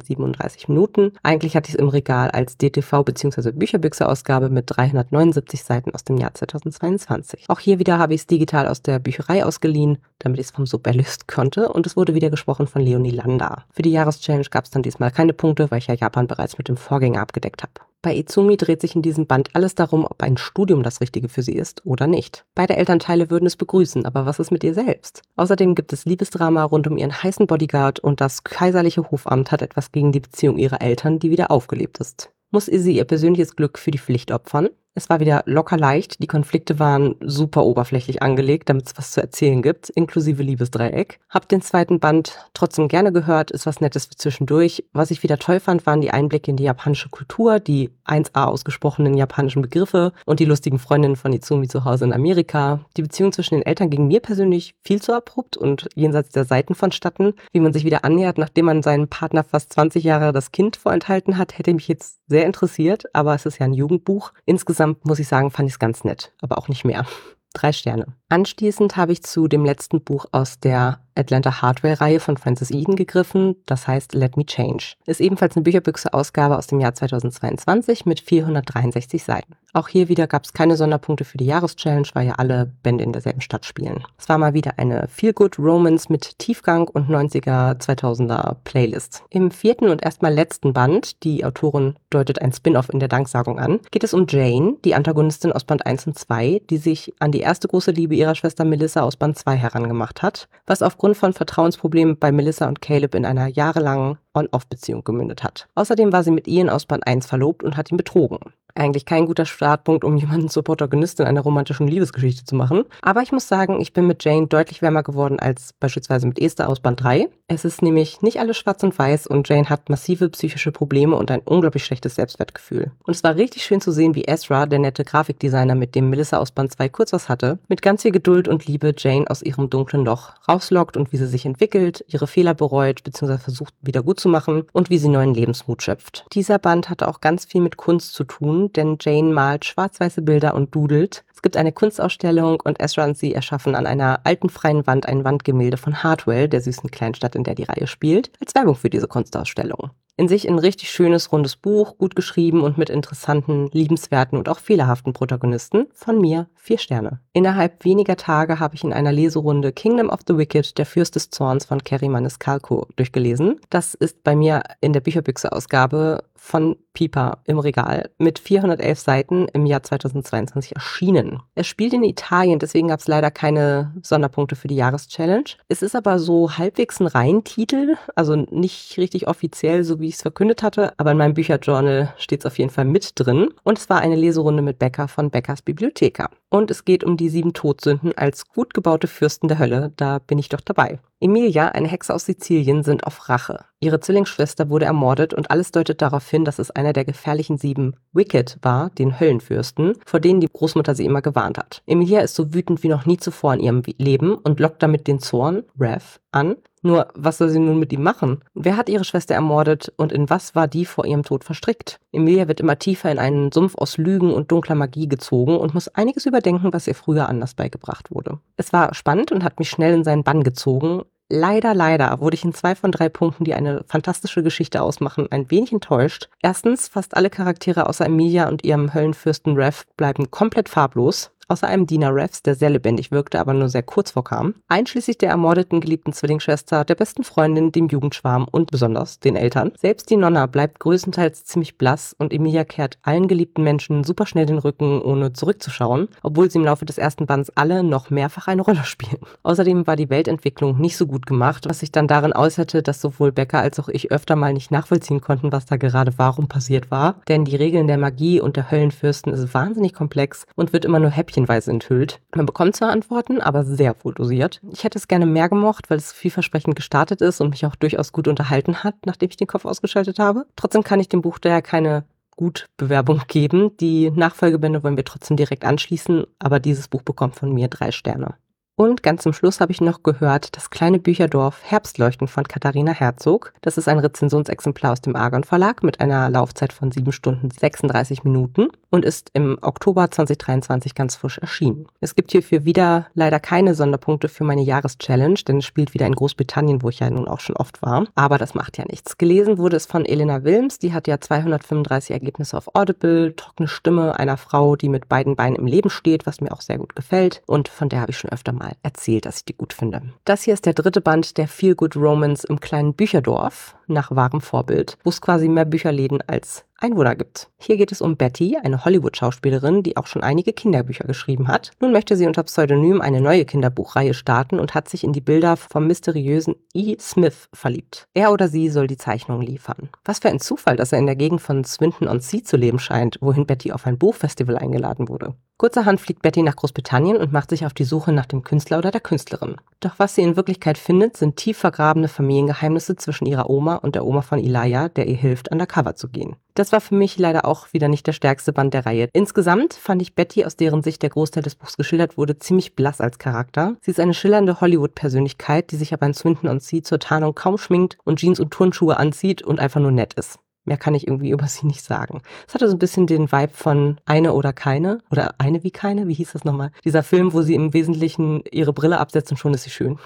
37 0.00 0.68
Minuten. 0.68 1.12
Eigentlich 1.22 1.56
hatte 1.56 1.68
ich 1.68 1.74
es 1.74 1.80
im 1.80 1.88
Regal 1.88 2.30
als 2.30 2.58
DTV 2.58 3.04
bzw. 3.04 3.52
Bücherbüchse-Ausgabe 3.52 4.50
mit 4.50 4.64
379 4.66 5.62
Seiten 5.62 5.94
aus 5.94 6.04
dem 6.04 6.18
Jahr 6.18 6.34
2022. 6.34 7.44
Auch 7.48 7.60
hier 7.60 7.78
wieder 7.78 7.98
habe 7.98 8.14
ich 8.14 8.22
es 8.22 8.26
digital 8.26 8.68
aus 8.68 8.82
der 8.82 8.98
Bücherei 8.98 9.44
ausgeliehen, 9.44 9.98
damit 10.18 10.40
ich 10.40 10.46
es 10.46 10.52
vom 10.52 10.64
lösen 10.64 11.22
konnte 11.26 11.68
und 11.68 11.86
es 11.86 11.96
wurde 11.96 12.14
wieder 12.14 12.30
gesprochen 12.30 12.66
von 12.66 12.82
Leonie 12.82 13.10
Landa. 13.10 13.64
Für 13.72 13.82
die 13.82 13.92
Jahreschallenge 13.92 14.44
gab 14.50 14.64
es 14.64 14.70
dann 14.70 14.82
diesmal 14.82 15.10
keine 15.10 15.32
Punkte, 15.32 15.70
weil 15.70 15.78
ich 15.78 15.86
ja 15.86 15.94
Japan 15.94 16.26
bereits 16.26 16.58
mit 16.58 16.68
dem 16.68 16.76
Vorgänger 16.76 17.03
Vorgänger 17.04 17.20
abgedeckt 17.20 17.62
habe. 17.62 17.72
Bei 18.00 18.14
Izumi 18.14 18.56
dreht 18.58 18.82
sich 18.82 18.94
in 18.94 19.02
diesem 19.02 19.26
Band 19.26 19.50
alles 19.54 19.74
darum, 19.74 20.04
ob 20.04 20.22
ein 20.22 20.36
Studium 20.36 20.82
das 20.82 21.00
Richtige 21.00 21.30
für 21.30 21.42
sie 21.42 21.54
ist 21.54 21.84
oder 21.86 22.06
nicht. 22.06 22.44
Beide 22.54 22.76
Elternteile 22.76 23.30
würden 23.30 23.46
es 23.46 23.56
begrüßen, 23.56 24.04
aber 24.04 24.26
was 24.26 24.38
ist 24.38 24.50
mit 24.50 24.62
ihr 24.62 24.74
selbst? 24.74 25.22
Außerdem 25.36 25.74
gibt 25.74 25.92
es 25.92 26.04
Liebesdrama 26.04 26.64
rund 26.64 26.86
um 26.86 26.98
ihren 26.98 27.22
heißen 27.22 27.46
Bodyguard 27.46 28.00
und 28.00 28.20
das 28.20 28.44
kaiserliche 28.44 29.10
Hofamt 29.10 29.52
hat 29.52 29.62
etwas 29.62 29.90
gegen 29.90 30.12
die 30.12 30.20
Beziehung 30.20 30.58
ihrer 30.58 30.82
Eltern, 30.82 31.18
die 31.18 31.30
wieder 31.30 31.50
aufgelebt 31.50 31.98
ist. 31.98 32.30
Muss 32.50 32.68
Izzy 32.68 32.92
ihr 32.92 33.04
persönliches 33.04 33.56
Glück 33.56 33.78
für 33.78 33.90
die 33.90 33.98
Pflicht 33.98 34.30
opfern? 34.32 34.68
Es 34.96 35.10
war 35.10 35.18
wieder 35.18 35.42
locker 35.46 35.76
leicht. 35.76 36.22
Die 36.22 36.28
Konflikte 36.28 36.78
waren 36.78 37.16
super 37.20 37.64
oberflächlich 37.64 38.22
angelegt, 38.22 38.68
damit 38.68 38.86
es 38.86 38.96
was 38.96 39.10
zu 39.10 39.20
erzählen 39.20 39.60
gibt, 39.60 39.90
inklusive 39.90 40.44
Liebesdreieck. 40.44 41.18
Hab 41.28 41.48
den 41.48 41.62
zweiten 41.62 41.98
Band 41.98 42.38
trotzdem 42.54 42.86
gerne 42.86 43.10
gehört, 43.10 43.50
ist 43.50 43.66
was 43.66 43.80
Nettes 43.80 44.06
für 44.06 44.14
zwischendurch. 44.14 44.84
Was 44.92 45.10
ich 45.10 45.24
wieder 45.24 45.38
toll 45.38 45.58
fand, 45.58 45.84
waren 45.84 46.00
die 46.00 46.12
Einblicke 46.12 46.48
in 46.48 46.56
die 46.56 46.62
japanische 46.62 47.08
Kultur, 47.08 47.58
die 47.58 47.90
1a 48.06 48.44
ausgesprochenen 48.44 49.14
japanischen 49.14 49.62
Begriffe 49.62 50.12
und 50.26 50.38
die 50.38 50.44
lustigen 50.44 50.78
Freundinnen 50.78 51.16
von 51.16 51.32
Izumi 51.32 51.66
zu 51.66 51.84
Hause 51.84 52.04
in 52.04 52.12
Amerika. 52.12 52.78
Die 52.96 53.02
Beziehung 53.02 53.32
zwischen 53.32 53.56
den 53.56 53.66
Eltern 53.66 53.90
ging 53.90 54.06
mir 54.06 54.20
persönlich 54.20 54.74
viel 54.80 55.02
zu 55.02 55.12
abrupt 55.12 55.56
und 55.56 55.88
jenseits 55.96 56.28
der 56.28 56.44
Seiten 56.44 56.76
vonstatten. 56.76 57.34
Wie 57.52 57.60
man 57.60 57.72
sich 57.72 57.84
wieder 57.84 58.04
annähert, 58.04 58.38
nachdem 58.38 58.66
man 58.66 58.82
seinen 58.82 59.08
Partner 59.08 59.42
fast 59.42 59.72
20 59.72 60.04
Jahre 60.04 60.32
das 60.32 60.52
Kind 60.52 60.76
vorenthalten 60.76 61.36
hat, 61.36 61.58
hätte 61.58 61.74
mich 61.74 61.88
jetzt 61.88 62.20
sehr 62.28 62.46
interessiert, 62.46 63.04
aber 63.12 63.34
es 63.34 63.44
ist 63.44 63.58
ja 63.58 63.66
ein 63.66 63.74
Jugendbuch. 63.74 64.32
Insgesamt 64.46 64.83
insgesamt 64.84 65.06
muss 65.06 65.18
ich 65.18 65.28
sagen, 65.28 65.50
fand 65.50 65.68
ich 65.68 65.74
es 65.74 65.78
ganz 65.78 66.04
nett, 66.04 66.32
aber 66.40 66.58
auch 66.58 66.68
nicht 66.68 66.84
mehr. 66.84 67.06
Drei 67.54 67.72
Sterne. 67.72 68.06
Anschließend 68.34 68.96
habe 68.96 69.12
ich 69.12 69.22
zu 69.22 69.46
dem 69.46 69.64
letzten 69.64 70.00
Buch 70.00 70.26
aus 70.32 70.58
der 70.58 70.98
Atlanta 71.16 71.62
Hardware-Reihe 71.62 72.20
von 72.20 72.36
Francis 72.36 72.70
Eden 72.70 72.96
gegriffen, 72.96 73.56
das 73.66 73.86
heißt 73.86 74.14
Let 74.14 74.36
Me 74.36 74.44
Change. 74.44 74.94
Ist 75.06 75.20
ebenfalls 75.20 75.56
eine 75.56 75.62
Bücherbüchse-Ausgabe 75.62 76.58
aus 76.58 76.66
dem 76.66 76.80
Jahr 76.80 76.94
2022 76.94 78.06
mit 78.06 78.20
463 78.20 79.22
Seiten. 79.22 79.54
Auch 79.72 79.88
hier 79.88 80.08
wieder 80.08 80.26
gab 80.26 80.44
es 80.44 80.52
keine 80.52 80.76
Sonderpunkte 80.76 81.24
für 81.24 81.38
die 81.38 81.46
Jahreschallenge, 81.46 82.08
weil 82.14 82.28
ja 82.28 82.34
alle 82.34 82.70
Bände 82.82 83.02
in 83.02 83.12
derselben 83.12 83.40
Stadt 83.40 83.64
spielen. 83.64 84.04
Es 84.18 84.28
war 84.28 84.38
mal 84.38 84.54
wieder 84.54 84.74
eine 84.78 85.08
Feel-Good 85.08 85.58
Romance 85.58 86.10
mit 86.10 86.38
Tiefgang 86.38 86.88
und 86.88 87.10
90er, 87.10 87.80
2000er 87.80 88.56
Playlist. 88.64 89.24
Im 89.30 89.50
vierten 89.50 89.88
und 89.88 90.04
erstmal 90.04 90.32
letzten 90.32 90.72
Band, 90.72 91.22
die 91.24 91.44
Autorin 91.44 91.94
deutet 92.10 92.40
ein 92.40 92.52
Spin-off 92.52 92.88
in 92.88 93.00
der 93.00 93.08
Danksagung 93.08 93.58
an, 93.58 93.80
geht 93.90 94.04
es 94.04 94.14
um 94.14 94.26
Jane, 94.28 94.76
die 94.84 94.94
Antagonistin 94.94 95.52
aus 95.52 95.64
Band 95.64 95.86
1 95.86 96.06
und 96.06 96.18
2, 96.18 96.62
die 96.70 96.78
sich 96.78 97.12
an 97.18 97.32
die 97.32 97.40
erste 97.40 97.66
große 97.66 97.90
Liebe 97.90 98.14
ihrer 98.24 98.34
Schwester 98.34 98.64
Melissa 98.64 99.02
aus 99.02 99.16
Band 99.16 99.38
2 99.38 99.56
herangemacht 99.56 100.22
hat, 100.22 100.48
was 100.66 100.82
aufgrund 100.82 101.16
von 101.16 101.32
Vertrauensproblemen 101.32 102.18
bei 102.18 102.32
Melissa 102.32 102.66
und 102.66 102.80
Caleb 102.80 103.14
in 103.14 103.26
einer 103.26 103.46
jahrelangen 103.48 104.18
On-Off-Beziehung 104.32 105.04
gemündet 105.04 105.44
hat. 105.44 105.68
Außerdem 105.74 106.12
war 106.12 106.24
sie 106.24 106.30
mit 106.30 106.48
Ian 106.48 106.70
aus 106.70 106.86
Band 106.86 107.06
1 107.06 107.26
verlobt 107.26 107.62
und 107.62 107.76
hat 107.76 107.90
ihn 107.90 107.98
betrogen. 107.98 108.38
Eigentlich 108.76 109.06
kein 109.06 109.26
guter 109.26 109.46
Startpunkt, 109.46 110.02
um 110.02 110.16
jemanden 110.16 110.48
zur 110.48 110.64
Protagonistin 110.64 111.26
einer 111.26 111.42
romantischen 111.42 111.86
Liebesgeschichte 111.86 112.44
zu 112.44 112.56
machen. 112.56 112.84
Aber 113.02 113.22
ich 113.22 113.30
muss 113.30 113.46
sagen, 113.46 113.80
ich 113.80 113.92
bin 113.92 114.08
mit 114.08 114.24
Jane 114.24 114.48
deutlich 114.48 114.82
wärmer 114.82 115.04
geworden 115.04 115.38
als 115.38 115.72
beispielsweise 115.74 116.26
mit 116.26 116.40
Esther 116.40 116.68
aus 116.68 116.80
Band 116.80 117.02
3. 117.02 117.28
Es 117.46 117.64
ist 117.64 117.82
nämlich 117.82 118.20
nicht 118.22 118.40
alles 118.40 118.56
schwarz 118.56 118.82
und 118.82 118.98
weiß 118.98 119.28
und 119.28 119.48
Jane 119.48 119.68
hat 119.68 119.90
massive 119.90 120.28
psychische 120.30 120.72
Probleme 120.72 121.14
und 121.14 121.30
ein 121.30 121.42
unglaublich 121.44 121.84
schlechtes 121.84 122.16
Selbstwertgefühl. 122.16 122.90
Und 123.04 123.14
es 123.14 123.22
war 123.22 123.36
richtig 123.36 123.64
schön 123.64 123.80
zu 123.80 123.92
sehen, 123.92 124.16
wie 124.16 124.24
Ezra, 124.24 124.66
der 124.66 124.80
nette 124.80 125.04
Grafikdesigner, 125.04 125.76
mit 125.76 125.94
dem 125.94 126.10
Melissa 126.10 126.38
aus 126.38 126.50
Band 126.50 126.72
2 126.72 126.88
kurz 126.88 127.12
was 127.12 127.28
hatte, 127.28 127.58
mit 127.68 127.80
ganz 127.80 128.02
viel 128.02 128.10
Geduld 128.10 128.48
und 128.48 128.66
Liebe 128.66 128.92
Jane 128.96 129.26
aus 129.28 129.42
ihrem 129.42 129.70
dunklen 129.70 130.04
Loch 130.04 130.32
rauslockt 130.48 130.96
und 130.96 131.12
wie 131.12 131.16
sie 131.16 131.26
sich 131.28 131.46
entwickelt, 131.46 132.04
ihre 132.08 132.26
Fehler 132.26 132.54
bereut 132.54 133.04
bzw. 133.04 133.38
versucht 133.38 133.74
wieder 133.82 134.02
gut 134.02 134.18
zu 134.18 134.28
machen 134.28 134.64
und 134.72 134.90
wie 134.90 134.98
sie 134.98 135.08
neuen 135.08 135.34
Lebensmut 135.34 135.82
schöpft. 135.82 136.26
Dieser 136.32 136.58
Band 136.58 136.88
hatte 136.88 137.06
auch 137.06 137.20
ganz 137.20 137.44
viel 137.44 137.60
mit 137.60 137.76
Kunst 137.76 138.14
zu 138.14 138.24
tun, 138.24 138.63
denn 138.72 138.96
Jane 139.00 139.32
malt 139.32 139.64
schwarz-weiße 139.64 140.22
Bilder 140.22 140.54
und 140.54 140.74
dudelt. 140.74 141.24
Es 141.32 141.42
gibt 141.42 141.56
eine 141.56 141.72
Kunstausstellung 141.72 142.60
und 142.60 142.80
Ezra 142.82 143.04
und 143.04 143.16
sie 143.16 143.34
erschaffen 143.34 143.74
an 143.74 143.86
einer 143.86 144.20
alten 144.24 144.48
freien 144.48 144.86
Wand 144.86 145.06
ein 145.06 145.24
Wandgemälde 145.24 145.76
von 145.76 146.02
Hartwell, 146.02 146.48
der 146.48 146.60
süßen 146.60 146.90
Kleinstadt, 146.90 147.34
in 147.34 147.44
der 147.44 147.54
die 147.54 147.64
Reihe 147.64 147.86
spielt, 147.86 148.30
als 148.40 148.54
Werbung 148.54 148.76
für 148.76 148.90
diese 148.90 149.08
Kunstausstellung. 149.08 149.90
In 150.16 150.28
sich 150.28 150.48
ein 150.48 150.60
richtig 150.60 150.90
schönes, 150.90 151.32
rundes 151.32 151.56
Buch, 151.56 151.98
gut 151.98 152.14
geschrieben 152.14 152.62
und 152.62 152.78
mit 152.78 152.88
interessanten, 152.88 153.68
liebenswerten 153.72 154.38
und 154.38 154.48
auch 154.48 154.60
fehlerhaften 154.60 155.12
Protagonisten. 155.12 155.88
Von 155.92 156.20
mir 156.20 156.48
vier 156.54 156.78
Sterne. 156.78 157.20
Innerhalb 157.32 157.84
weniger 157.84 158.16
Tage 158.16 158.60
habe 158.60 158.76
ich 158.76 158.84
in 158.84 158.92
einer 158.92 159.10
Leserunde 159.10 159.72
Kingdom 159.72 160.08
of 160.08 160.20
the 160.28 160.38
Wicked, 160.38 160.78
der 160.78 160.86
Fürst 160.86 161.16
des 161.16 161.30
Zorns 161.30 161.64
von 161.64 161.82
Kerry 161.82 162.08
Maniscalco 162.08 162.86
durchgelesen. 162.94 163.60
Das 163.70 163.94
ist 163.94 164.22
bei 164.22 164.36
mir 164.36 164.62
in 164.80 164.92
der 164.92 165.00
Bücherbüchse-Ausgabe 165.00 166.22
von 166.36 166.76
Piper 166.92 167.38
im 167.44 167.58
Regal 167.58 168.10
mit 168.18 168.38
411 168.38 169.00
Seiten 169.00 169.48
im 169.54 169.64
Jahr 169.64 169.82
2022 169.82 170.76
erschienen. 170.76 171.40
Es 171.54 171.66
spielt 171.66 171.94
in 171.94 172.04
Italien, 172.04 172.58
deswegen 172.58 172.88
gab 172.88 173.00
es 173.00 173.08
leider 173.08 173.30
keine 173.30 173.94
Sonderpunkte 174.02 174.54
für 174.54 174.68
die 174.68 174.76
Jahreschallenge. 174.76 175.56
Es 175.68 175.80
ist 175.80 175.96
aber 175.96 176.18
so 176.18 176.58
halbwegs 176.58 177.00
ein 177.00 177.06
Reihentitel, 177.06 177.96
also 178.14 178.36
nicht 178.36 178.98
richtig 178.98 179.26
offiziell, 179.26 179.84
so 179.84 180.00
wie 180.00 180.03
ich 180.08 180.14
es 180.14 180.22
verkündet 180.22 180.62
hatte, 180.62 180.92
aber 180.98 181.12
in 181.12 181.18
meinem 181.18 181.34
Bücherjournal 181.34 182.14
steht 182.16 182.40
es 182.40 182.46
auf 182.46 182.58
jeden 182.58 182.70
Fall 182.70 182.84
mit 182.84 183.12
drin. 183.14 183.48
Und 183.62 183.78
es 183.78 183.88
war 183.90 184.00
eine 184.00 184.16
Leserunde 184.16 184.62
mit 184.62 184.78
Becker 184.78 185.08
von 185.08 185.30
Beckers 185.30 185.62
Bibliotheka. 185.62 186.30
Und 186.50 186.70
es 186.70 186.84
geht 186.84 187.04
um 187.04 187.16
die 187.16 187.28
sieben 187.28 187.52
Todsünden 187.52 188.16
als 188.16 188.46
gut 188.48 188.74
gebaute 188.74 189.06
Fürsten 189.06 189.48
der 189.48 189.58
Hölle. 189.58 189.92
Da 189.96 190.18
bin 190.18 190.38
ich 190.38 190.48
doch 190.48 190.60
dabei. 190.60 191.00
Emilia, 191.20 191.68
eine 191.68 191.88
Hexe 191.88 192.14
aus 192.14 192.26
Sizilien, 192.26 192.82
sind 192.82 193.06
auf 193.06 193.28
Rache. 193.28 193.64
Ihre 193.80 193.98
Zwillingsschwester 193.98 194.68
wurde 194.68 194.84
ermordet 194.84 195.32
und 195.32 195.50
alles 195.50 195.72
deutet 195.72 196.02
darauf 196.02 196.28
hin, 196.28 196.44
dass 196.44 196.58
es 196.58 196.70
einer 196.70 196.92
der 196.92 197.04
gefährlichen 197.04 197.56
sieben 197.56 197.96
Wicked 198.12 198.58
war, 198.62 198.90
den 198.90 199.18
Höllenfürsten, 199.18 199.94
vor 200.04 200.20
denen 200.20 200.40
die 200.40 200.50
Großmutter 200.52 200.94
sie 200.94 201.06
immer 201.06 201.22
gewarnt 201.22 201.58
hat. 201.58 201.82
Emilia 201.86 202.20
ist 202.20 202.34
so 202.34 202.52
wütend 202.52 202.82
wie 202.82 202.88
noch 202.88 203.06
nie 203.06 203.16
zuvor 203.16 203.54
in 203.54 203.60
ihrem 203.60 203.82
Leben 203.98 204.34
und 204.34 204.60
lockt 204.60 204.82
damit 204.82 205.06
den 205.06 205.18
Zorn, 205.18 205.64
Rev, 205.80 206.18
an. 206.30 206.56
Nur, 206.84 207.08
was 207.14 207.38
soll 207.38 207.48
sie 207.48 207.58
nun 207.58 207.78
mit 207.78 207.94
ihm 207.94 208.02
machen? 208.02 208.42
Wer 208.52 208.76
hat 208.76 208.90
ihre 208.90 209.04
Schwester 209.04 209.34
ermordet 209.34 209.90
und 209.96 210.12
in 210.12 210.28
was 210.28 210.54
war 210.54 210.68
die 210.68 210.84
vor 210.84 211.06
ihrem 211.06 211.22
Tod 211.22 211.42
verstrickt? 211.42 211.98
Emilia 212.12 212.46
wird 212.46 212.60
immer 212.60 212.78
tiefer 212.78 213.10
in 213.10 213.18
einen 213.18 213.50
Sumpf 213.52 213.74
aus 213.74 213.96
Lügen 213.96 214.34
und 214.34 214.52
dunkler 214.52 214.74
Magie 214.74 215.08
gezogen 215.08 215.56
und 215.56 215.72
muss 215.72 215.88
einiges 215.88 216.26
überdenken, 216.26 216.74
was 216.74 216.86
ihr 216.86 216.94
früher 216.94 217.26
anders 217.26 217.54
beigebracht 217.54 218.10
wurde. 218.10 218.38
Es 218.58 218.74
war 218.74 218.92
spannend 218.92 219.32
und 219.32 219.44
hat 219.44 219.58
mich 219.58 219.70
schnell 219.70 219.94
in 219.94 220.04
seinen 220.04 220.24
Bann 220.24 220.44
gezogen, 220.44 221.02
Leider, 221.30 221.74
leider 221.74 222.20
wurde 222.20 222.34
ich 222.34 222.44
in 222.44 222.52
zwei 222.52 222.74
von 222.74 222.92
drei 222.92 223.08
Punkten, 223.08 223.44
die 223.44 223.54
eine 223.54 223.82
fantastische 223.88 224.42
Geschichte 224.42 224.82
ausmachen, 224.82 225.26
ein 225.30 225.50
wenig 225.50 225.72
enttäuscht. 225.72 226.28
Erstens, 226.42 226.86
fast 226.86 227.16
alle 227.16 227.30
Charaktere 227.30 227.88
außer 227.88 228.04
Emilia 228.04 228.46
und 228.46 228.62
ihrem 228.62 228.92
Höllenfürsten 228.92 229.56
Rev 229.56 229.84
bleiben 229.96 230.30
komplett 230.30 230.68
farblos 230.68 231.30
außer 231.48 231.66
einem 231.66 231.86
Diener 231.86 232.14
Refs, 232.14 232.42
der 232.42 232.54
sehr 232.54 232.70
lebendig 232.70 233.10
wirkte, 233.10 233.40
aber 233.40 233.52
nur 233.52 233.68
sehr 233.68 233.82
kurz 233.82 234.12
vorkam, 234.12 234.54
einschließlich 234.68 235.18
der 235.18 235.30
ermordeten 235.30 235.80
geliebten 235.80 236.12
Zwillingsschwester, 236.12 236.84
der 236.84 236.94
besten 236.94 237.24
Freundin, 237.24 237.72
dem 237.72 237.88
Jugendschwarm 237.88 238.46
und 238.50 238.70
besonders 238.70 239.20
den 239.20 239.36
Eltern. 239.36 239.72
Selbst 239.78 240.10
die 240.10 240.16
Nonna 240.16 240.46
bleibt 240.46 240.80
größtenteils 240.80 241.44
ziemlich 241.44 241.76
blass 241.76 242.14
und 242.18 242.32
Emilia 242.32 242.64
kehrt 242.64 242.98
allen 243.02 243.28
geliebten 243.28 243.62
Menschen 243.62 244.04
super 244.04 244.26
schnell 244.26 244.46
den 244.46 244.58
Rücken, 244.58 245.02
ohne 245.02 245.32
zurückzuschauen, 245.32 246.08
obwohl 246.22 246.50
sie 246.50 246.58
im 246.58 246.64
Laufe 246.64 246.84
des 246.84 246.98
ersten 246.98 247.26
Bands 247.26 247.50
alle 247.54 247.82
noch 247.82 248.10
mehrfach 248.10 248.48
eine 248.48 248.62
Rolle 248.62 248.84
spielen. 248.84 249.18
Außerdem 249.42 249.86
war 249.86 249.96
die 249.96 250.10
Weltentwicklung 250.10 250.80
nicht 250.80 250.96
so 250.96 251.06
gut 251.06 251.26
gemacht, 251.26 251.66
was 251.68 251.80
sich 251.80 251.92
dann 251.92 252.08
darin 252.08 252.32
äußerte, 252.32 252.82
dass 252.82 253.00
sowohl 253.00 253.32
Becker 253.32 253.60
als 253.60 253.78
auch 253.78 253.88
ich 253.88 254.10
öfter 254.10 254.36
mal 254.36 254.52
nicht 254.54 254.70
nachvollziehen 254.70 255.20
konnten, 255.20 255.52
was 255.52 255.66
da 255.66 255.76
gerade 255.76 256.12
warum 256.16 256.48
passiert 256.48 256.90
war, 256.90 257.20
denn 257.28 257.44
die 257.44 257.56
Regeln 257.56 257.86
der 257.86 257.98
Magie 257.98 258.40
und 258.40 258.56
der 258.56 258.70
Höllenfürsten 258.70 259.32
ist 259.32 259.52
wahnsinnig 259.52 259.92
komplex 259.92 260.46
und 260.54 260.72
wird 260.72 260.84
immer 260.84 261.00
nur 261.00 261.10
happy 261.10 261.33
häppchenweise 261.34 261.70
enthüllt. 261.70 262.20
Man 262.34 262.46
bekommt 262.46 262.76
zwar 262.76 262.90
Antworten, 262.90 263.40
aber 263.40 263.64
sehr 263.64 263.96
wohl 264.02 264.14
dosiert. 264.14 264.60
Ich 264.72 264.84
hätte 264.84 264.98
es 264.98 265.08
gerne 265.08 265.26
mehr 265.26 265.48
gemocht, 265.48 265.90
weil 265.90 265.98
es 265.98 266.12
vielversprechend 266.12 266.76
gestartet 266.76 267.20
ist 267.20 267.40
und 267.40 267.50
mich 267.50 267.66
auch 267.66 267.74
durchaus 267.74 268.12
gut 268.12 268.28
unterhalten 268.28 268.84
hat, 268.84 268.94
nachdem 269.04 269.30
ich 269.30 269.36
den 269.36 269.48
Kopf 269.48 269.64
ausgeschaltet 269.64 270.18
habe. 270.18 270.46
Trotzdem 270.56 270.84
kann 270.84 271.00
ich 271.00 271.08
dem 271.08 271.22
Buch 271.22 271.38
daher 271.38 271.62
keine 271.62 272.04
gut 272.36 272.66
Bewerbung 272.76 273.22
geben. 273.28 273.76
Die 273.78 274.10
Nachfolgebände 274.10 274.82
wollen 274.82 274.96
wir 274.96 275.04
trotzdem 275.04 275.36
direkt 275.36 275.64
anschließen, 275.64 276.24
aber 276.38 276.60
dieses 276.60 276.88
Buch 276.88 277.02
bekommt 277.02 277.36
von 277.36 277.52
mir 277.52 277.68
drei 277.68 277.90
Sterne. 277.90 278.34
Und 278.76 279.04
ganz 279.04 279.22
zum 279.22 279.32
Schluss 279.32 279.60
habe 279.60 279.70
ich 279.70 279.80
noch 279.80 280.02
gehört, 280.02 280.56
das 280.56 280.68
kleine 280.68 280.98
Bücherdorf 280.98 281.62
Herbstleuchten 281.62 282.26
von 282.26 282.42
Katharina 282.42 282.90
Herzog. 282.90 283.52
Das 283.60 283.78
ist 283.78 283.86
ein 283.86 284.00
Rezensionsexemplar 284.00 284.90
aus 284.90 285.00
dem 285.00 285.14
Argon 285.14 285.44
Verlag 285.44 285.84
mit 285.84 286.00
einer 286.00 286.28
Laufzeit 286.28 286.72
von 286.72 286.90
7 286.90 287.12
Stunden 287.12 287.52
36 287.52 288.24
Minuten 288.24 288.66
und 288.90 289.04
ist 289.04 289.30
im 289.32 289.58
Oktober 289.62 290.10
2023 290.10 290.96
ganz 290.96 291.14
frisch 291.14 291.38
erschienen. 291.38 291.86
Es 292.00 292.16
gibt 292.16 292.32
hierfür 292.32 292.64
wieder 292.64 293.06
leider 293.14 293.38
keine 293.38 293.76
Sonderpunkte 293.76 294.28
für 294.28 294.42
meine 294.42 294.62
Jahreschallenge, 294.62 295.44
denn 295.46 295.58
es 295.58 295.66
spielt 295.66 295.94
wieder 295.94 296.08
in 296.08 296.16
Großbritannien, 296.16 296.82
wo 296.82 296.88
ich 296.88 296.98
ja 296.98 297.10
nun 297.10 297.28
auch 297.28 297.40
schon 297.40 297.56
oft 297.56 297.80
war. 297.80 298.06
Aber 298.16 298.38
das 298.38 298.54
macht 298.54 298.76
ja 298.76 298.84
nichts. 298.90 299.18
Gelesen 299.18 299.56
wurde 299.56 299.76
es 299.76 299.86
von 299.86 300.04
Elena 300.04 300.42
Wilms, 300.42 300.80
die 300.80 300.92
hat 300.92 301.06
ja 301.06 301.20
235 301.20 302.10
Ergebnisse 302.10 302.56
auf 302.56 302.74
Audible, 302.74 303.36
trockene 303.36 303.68
Stimme 303.68 304.18
einer 304.18 304.36
Frau, 304.36 304.74
die 304.74 304.88
mit 304.88 305.08
beiden 305.08 305.36
Beinen 305.36 305.54
im 305.54 305.66
Leben 305.66 305.90
steht, 305.90 306.26
was 306.26 306.40
mir 306.40 306.50
auch 306.50 306.60
sehr 306.60 306.78
gut 306.78 306.96
gefällt 306.96 307.40
und 307.46 307.68
von 307.68 307.88
der 307.88 308.00
habe 308.00 308.10
ich 308.10 308.18
schon 308.18 308.32
öfter 308.32 308.52
mal 308.52 308.63
mal 308.64 308.76
erzählt, 308.82 309.26
dass 309.26 309.38
ich 309.38 309.44
die 309.44 309.56
gut 309.56 309.72
finde. 309.72 310.02
Das 310.24 310.42
hier 310.42 310.54
ist 310.54 310.66
der 310.66 310.74
dritte 310.74 311.00
Band 311.00 311.36
der 311.36 311.48
Feel 311.48 311.74
Good 311.74 311.96
Romans 311.96 312.44
im 312.44 312.60
kleinen 312.60 312.94
Bücherdorf 312.94 313.76
nach 313.86 314.10
wahrem 314.10 314.40
Vorbild, 314.40 314.96
wo 315.04 315.10
es 315.10 315.20
quasi 315.20 315.48
mehr 315.48 315.64
Bücherläden 315.64 316.22
als 316.26 316.64
Einwohner 316.84 317.16
gibt. 317.16 317.48
Hier 317.56 317.78
geht 317.78 317.92
es 317.92 318.02
um 318.02 318.18
Betty, 318.18 318.58
eine 318.62 318.84
Hollywood-Schauspielerin, 318.84 319.82
die 319.82 319.96
auch 319.96 320.06
schon 320.06 320.22
einige 320.22 320.52
Kinderbücher 320.52 321.04
geschrieben 321.04 321.48
hat. 321.48 321.70
Nun 321.80 321.92
möchte 321.92 322.14
sie 322.14 322.26
unter 322.26 322.42
Pseudonym 322.42 323.00
eine 323.00 323.22
neue 323.22 323.46
Kinderbuchreihe 323.46 324.12
starten 324.12 324.60
und 324.60 324.74
hat 324.74 324.90
sich 324.90 325.02
in 325.02 325.14
die 325.14 325.22
Bilder 325.22 325.56
vom 325.56 325.86
mysteriösen 325.86 326.56
E. 326.74 326.94
Smith 327.00 327.48
verliebt. 327.54 328.06
Er 328.12 328.32
oder 328.32 328.48
sie 328.48 328.68
soll 328.68 328.86
die 328.86 328.98
Zeichnung 328.98 329.40
liefern. 329.40 329.88
Was 330.04 330.18
für 330.18 330.28
ein 330.28 330.40
Zufall, 330.40 330.76
dass 330.76 330.92
er 330.92 330.98
in 330.98 331.06
der 331.06 331.16
Gegend 331.16 331.40
von 331.40 331.64
Swinton-on-Sea 331.64 332.44
zu 332.44 332.58
leben 332.58 332.78
scheint, 332.78 333.16
wohin 333.22 333.46
Betty 333.46 333.72
auf 333.72 333.86
ein 333.86 333.96
Buchfestival 333.96 334.58
eingeladen 334.58 335.08
wurde. 335.08 335.34
Kurzerhand 335.56 336.00
fliegt 336.00 336.20
Betty 336.20 336.42
nach 336.42 336.56
Großbritannien 336.56 337.16
und 337.16 337.32
macht 337.32 337.50
sich 337.50 337.64
auf 337.64 337.72
die 337.72 337.84
Suche 337.84 338.12
nach 338.12 338.26
dem 338.26 338.42
Künstler 338.42 338.76
oder 338.78 338.90
der 338.90 339.00
Künstlerin. 339.00 339.56
Doch 339.78 339.94
was 339.98 340.16
sie 340.16 340.22
in 340.22 340.36
Wirklichkeit 340.36 340.76
findet, 340.76 341.16
sind 341.16 341.36
tief 341.36 341.58
vergrabene 341.58 342.08
Familiengeheimnisse 342.08 342.96
zwischen 342.96 343.26
ihrer 343.26 343.48
Oma 343.48 343.76
und 343.76 343.94
der 343.94 344.04
Oma 344.04 344.22
von 344.22 344.40
Elijah, 344.40 344.88
der 344.88 345.06
ihr 345.06 345.16
hilft, 345.16 345.52
undercover 345.52 345.94
zu 345.94 346.08
gehen. 346.08 346.36
Das 346.54 346.72
war 346.74 346.80
für 346.80 346.96
mich 346.96 347.16
leider 347.18 347.44
auch 347.44 347.72
wieder 347.72 347.86
nicht 347.86 348.04
der 348.04 348.12
stärkste 348.12 348.52
Band 348.52 348.74
der 348.74 348.84
Reihe. 348.84 349.08
Insgesamt 349.12 349.74
fand 349.74 350.02
ich 350.02 350.16
Betty, 350.16 350.44
aus 350.44 350.56
deren 350.56 350.82
Sicht 350.82 351.02
der 351.02 351.10
Großteil 351.10 351.44
des 351.44 351.54
Buchs 351.54 351.76
geschildert 351.76 352.18
wurde, 352.18 352.40
ziemlich 352.40 352.74
blass 352.74 353.00
als 353.00 353.18
Charakter. 353.18 353.76
Sie 353.80 353.92
ist 353.92 354.00
eine 354.00 354.12
schillernde 354.12 354.60
Hollywood-Persönlichkeit, 354.60 355.70
die 355.70 355.76
sich 355.76 355.94
aber 355.94 356.06
in 356.06 356.14
Swinton 356.14 356.50
on 356.50 356.58
Sea 356.58 356.82
zur 356.82 356.98
Tarnung 356.98 357.36
kaum 357.36 357.58
schminkt 357.58 357.96
und 358.02 358.18
Jeans 358.18 358.40
und 358.40 358.50
Turnschuhe 358.50 358.96
anzieht 358.96 359.42
und 359.42 359.60
einfach 359.60 359.80
nur 359.80 359.92
nett 359.92 360.14
ist. 360.14 360.40
Mehr 360.64 360.76
kann 360.76 360.96
ich 360.96 361.06
irgendwie 361.06 361.30
über 361.30 361.46
sie 361.46 361.64
nicht 361.66 361.84
sagen. 361.84 362.22
Es 362.48 362.54
hatte 362.54 362.66
so 362.66 362.74
ein 362.74 362.80
bisschen 362.80 363.06
den 363.06 363.30
Vibe 363.30 363.52
von 363.52 364.00
Eine 364.04 364.32
oder 364.32 364.52
keine 364.52 364.98
oder 365.12 365.36
Eine 365.38 365.62
wie 365.62 365.70
keine, 365.70 366.08
wie 366.08 366.14
hieß 366.14 366.32
das 366.32 366.44
nochmal? 366.44 366.72
Dieser 366.84 367.04
Film, 367.04 367.32
wo 367.32 367.42
sie 367.42 367.54
im 367.54 367.72
Wesentlichen 367.72 368.42
ihre 368.50 368.72
Brille 368.72 368.98
absetzt 368.98 369.30
und 369.30 369.36
schon 369.36 369.54
ist 369.54 369.62
sie 369.62 369.70
schön. 369.70 370.00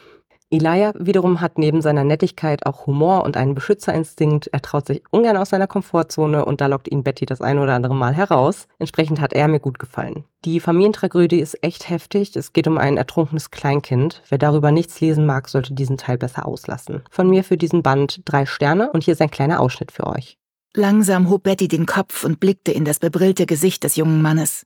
Elijah 0.50 0.94
wiederum 0.98 1.42
hat 1.42 1.58
neben 1.58 1.82
seiner 1.82 2.04
Nettigkeit 2.04 2.64
auch 2.64 2.86
Humor 2.86 3.24
und 3.24 3.36
einen 3.36 3.54
Beschützerinstinkt. 3.54 4.46
Er 4.46 4.62
traut 4.62 4.86
sich 4.86 5.02
ungern 5.10 5.36
aus 5.36 5.50
seiner 5.50 5.66
Komfortzone 5.66 6.44
und 6.44 6.62
da 6.62 6.66
lockt 6.68 6.90
ihn 6.90 7.02
Betty 7.02 7.26
das 7.26 7.42
ein 7.42 7.58
oder 7.58 7.74
andere 7.74 7.94
Mal 7.94 8.14
heraus. 8.14 8.66
Entsprechend 8.78 9.20
hat 9.20 9.34
er 9.34 9.46
mir 9.48 9.60
gut 9.60 9.78
gefallen. 9.78 10.24
Die 10.46 10.60
Familientragödie 10.60 11.40
ist 11.40 11.62
echt 11.62 11.90
heftig. 11.90 12.34
Es 12.34 12.54
geht 12.54 12.66
um 12.66 12.78
ein 12.78 12.96
ertrunkenes 12.96 13.50
Kleinkind. 13.50 14.22
Wer 14.30 14.38
darüber 14.38 14.72
nichts 14.72 14.98
lesen 15.02 15.26
mag, 15.26 15.50
sollte 15.50 15.74
diesen 15.74 15.98
Teil 15.98 16.16
besser 16.16 16.46
auslassen. 16.46 17.02
Von 17.10 17.28
mir 17.28 17.44
für 17.44 17.58
diesen 17.58 17.82
Band 17.82 18.22
drei 18.24 18.46
Sterne 18.46 18.90
und 18.92 19.04
hier 19.04 19.12
ist 19.12 19.20
ein 19.20 19.30
kleiner 19.30 19.60
Ausschnitt 19.60 19.92
für 19.92 20.06
euch. 20.06 20.38
Langsam 20.74 21.28
hob 21.28 21.42
Betty 21.42 21.68
den 21.68 21.84
Kopf 21.84 22.24
und 22.24 22.40
blickte 22.40 22.72
in 22.72 22.86
das 22.86 23.00
bebrillte 23.00 23.44
Gesicht 23.44 23.84
des 23.84 23.96
jungen 23.96 24.22
Mannes. 24.22 24.64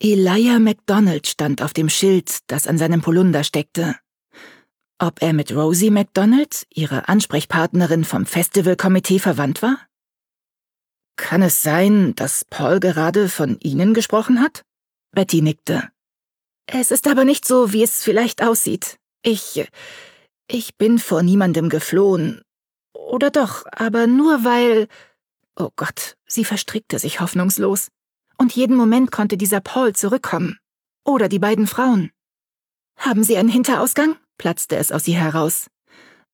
Elijah 0.00 0.58
MacDonald 0.58 1.28
stand 1.28 1.62
auf 1.62 1.72
dem 1.72 1.88
Schild, 1.88 2.38
das 2.48 2.66
an 2.66 2.78
seinem 2.78 3.02
Polunder 3.02 3.44
steckte. 3.44 3.94
Ob 5.02 5.20
er 5.20 5.32
mit 5.32 5.50
Rosie 5.50 5.90
McDonald, 5.90 6.64
ihrer 6.72 7.08
Ansprechpartnerin 7.08 8.04
vom 8.04 8.24
Festivalkomitee, 8.24 9.18
verwandt 9.18 9.60
war? 9.60 9.80
Kann 11.16 11.42
es 11.42 11.60
sein, 11.60 12.14
dass 12.14 12.44
Paul 12.44 12.78
gerade 12.78 13.28
von 13.28 13.58
Ihnen 13.58 13.94
gesprochen 13.94 14.40
hat? 14.40 14.62
Betty 15.10 15.42
nickte. 15.42 15.88
Es 16.66 16.92
ist 16.92 17.08
aber 17.08 17.24
nicht 17.24 17.44
so, 17.44 17.72
wie 17.72 17.82
es 17.82 18.04
vielleicht 18.04 18.44
aussieht. 18.44 19.00
Ich. 19.24 19.68
Ich 20.46 20.76
bin 20.76 21.00
vor 21.00 21.24
niemandem 21.24 21.68
geflohen. 21.68 22.40
Oder 22.94 23.32
doch, 23.32 23.64
aber 23.72 24.06
nur 24.06 24.44
weil. 24.44 24.86
Oh 25.56 25.70
Gott, 25.74 26.16
sie 26.28 26.44
verstrickte 26.44 27.00
sich 27.00 27.18
hoffnungslos. 27.18 27.88
Und 28.38 28.54
jeden 28.54 28.76
Moment 28.76 29.10
konnte 29.10 29.36
dieser 29.36 29.60
Paul 29.60 29.96
zurückkommen. 29.96 30.60
Oder 31.04 31.28
die 31.28 31.40
beiden 31.40 31.66
Frauen. 31.66 32.12
Haben 32.96 33.24
Sie 33.24 33.36
einen 33.36 33.48
Hinterausgang? 33.48 34.16
Platzte 34.38 34.76
es 34.76 34.92
aus 34.92 35.06
ihr 35.08 35.18
heraus. 35.18 35.66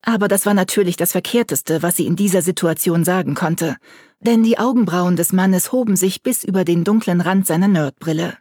Aber 0.02 0.28
das 0.28 0.46
war 0.46 0.54
natürlich 0.54 0.96
das 0.96 1.12
Verkehrteste, 1.12 1.82
was 1.82 1.96
sie 1.96 2.06
in 2.06 2.16
dieser 2.16 2.42
Situation 2.42 3.04
sagen 3.04 3.34
konnte, 3.34 3.76
denn 4.20 4.42
die 4.42 4.58
Augenbrauen 4.58 5.16
des 5.16 5.32
Mannes 5.32 5.72
hoben 5.72 5.96
sich 5.96 6.22
bis 6.22 6.44
über 6.44 6.64
den 6.64 6.84
dunklen 6.84 7.20
Rand 7.20 7.46
seiner 7.46 7.68
Nerdbrille. 7.68 8.38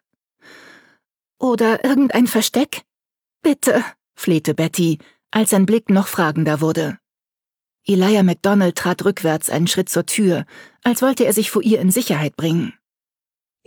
Oder 1.39 1.84
irgendein 1.84 2.28
Versteck? 2.28 2.84
Bitte, 3.41 3.84
flehte 4.15 4.54
Betty, 4.54 5.00
als 5.32 5.52
sein 5.52 5.65
Blick 5.65 5.89
noch 5.89 6.08
fragender 6.08 6.62
wurde. 6.62 6.98
Elijah 7.86 8.24
MacDonald 8.24 8.76
trat 8.76 9.06
rückwärts 9.06 9.50
einen 9.50 9.67
Schritt 9.67 9.89
zur 9.89 10.06
Tür, 10.06 10.46
als 10.84 11.02
wollte 11.02 11.26
er 11.26 11.34
sich 11.34 11.52
vor 11.52 11.62
ihr 11.62 11.80
in 11.80 11.91
Sicherheit 11.91 12.36
bringen. 12.36 12.74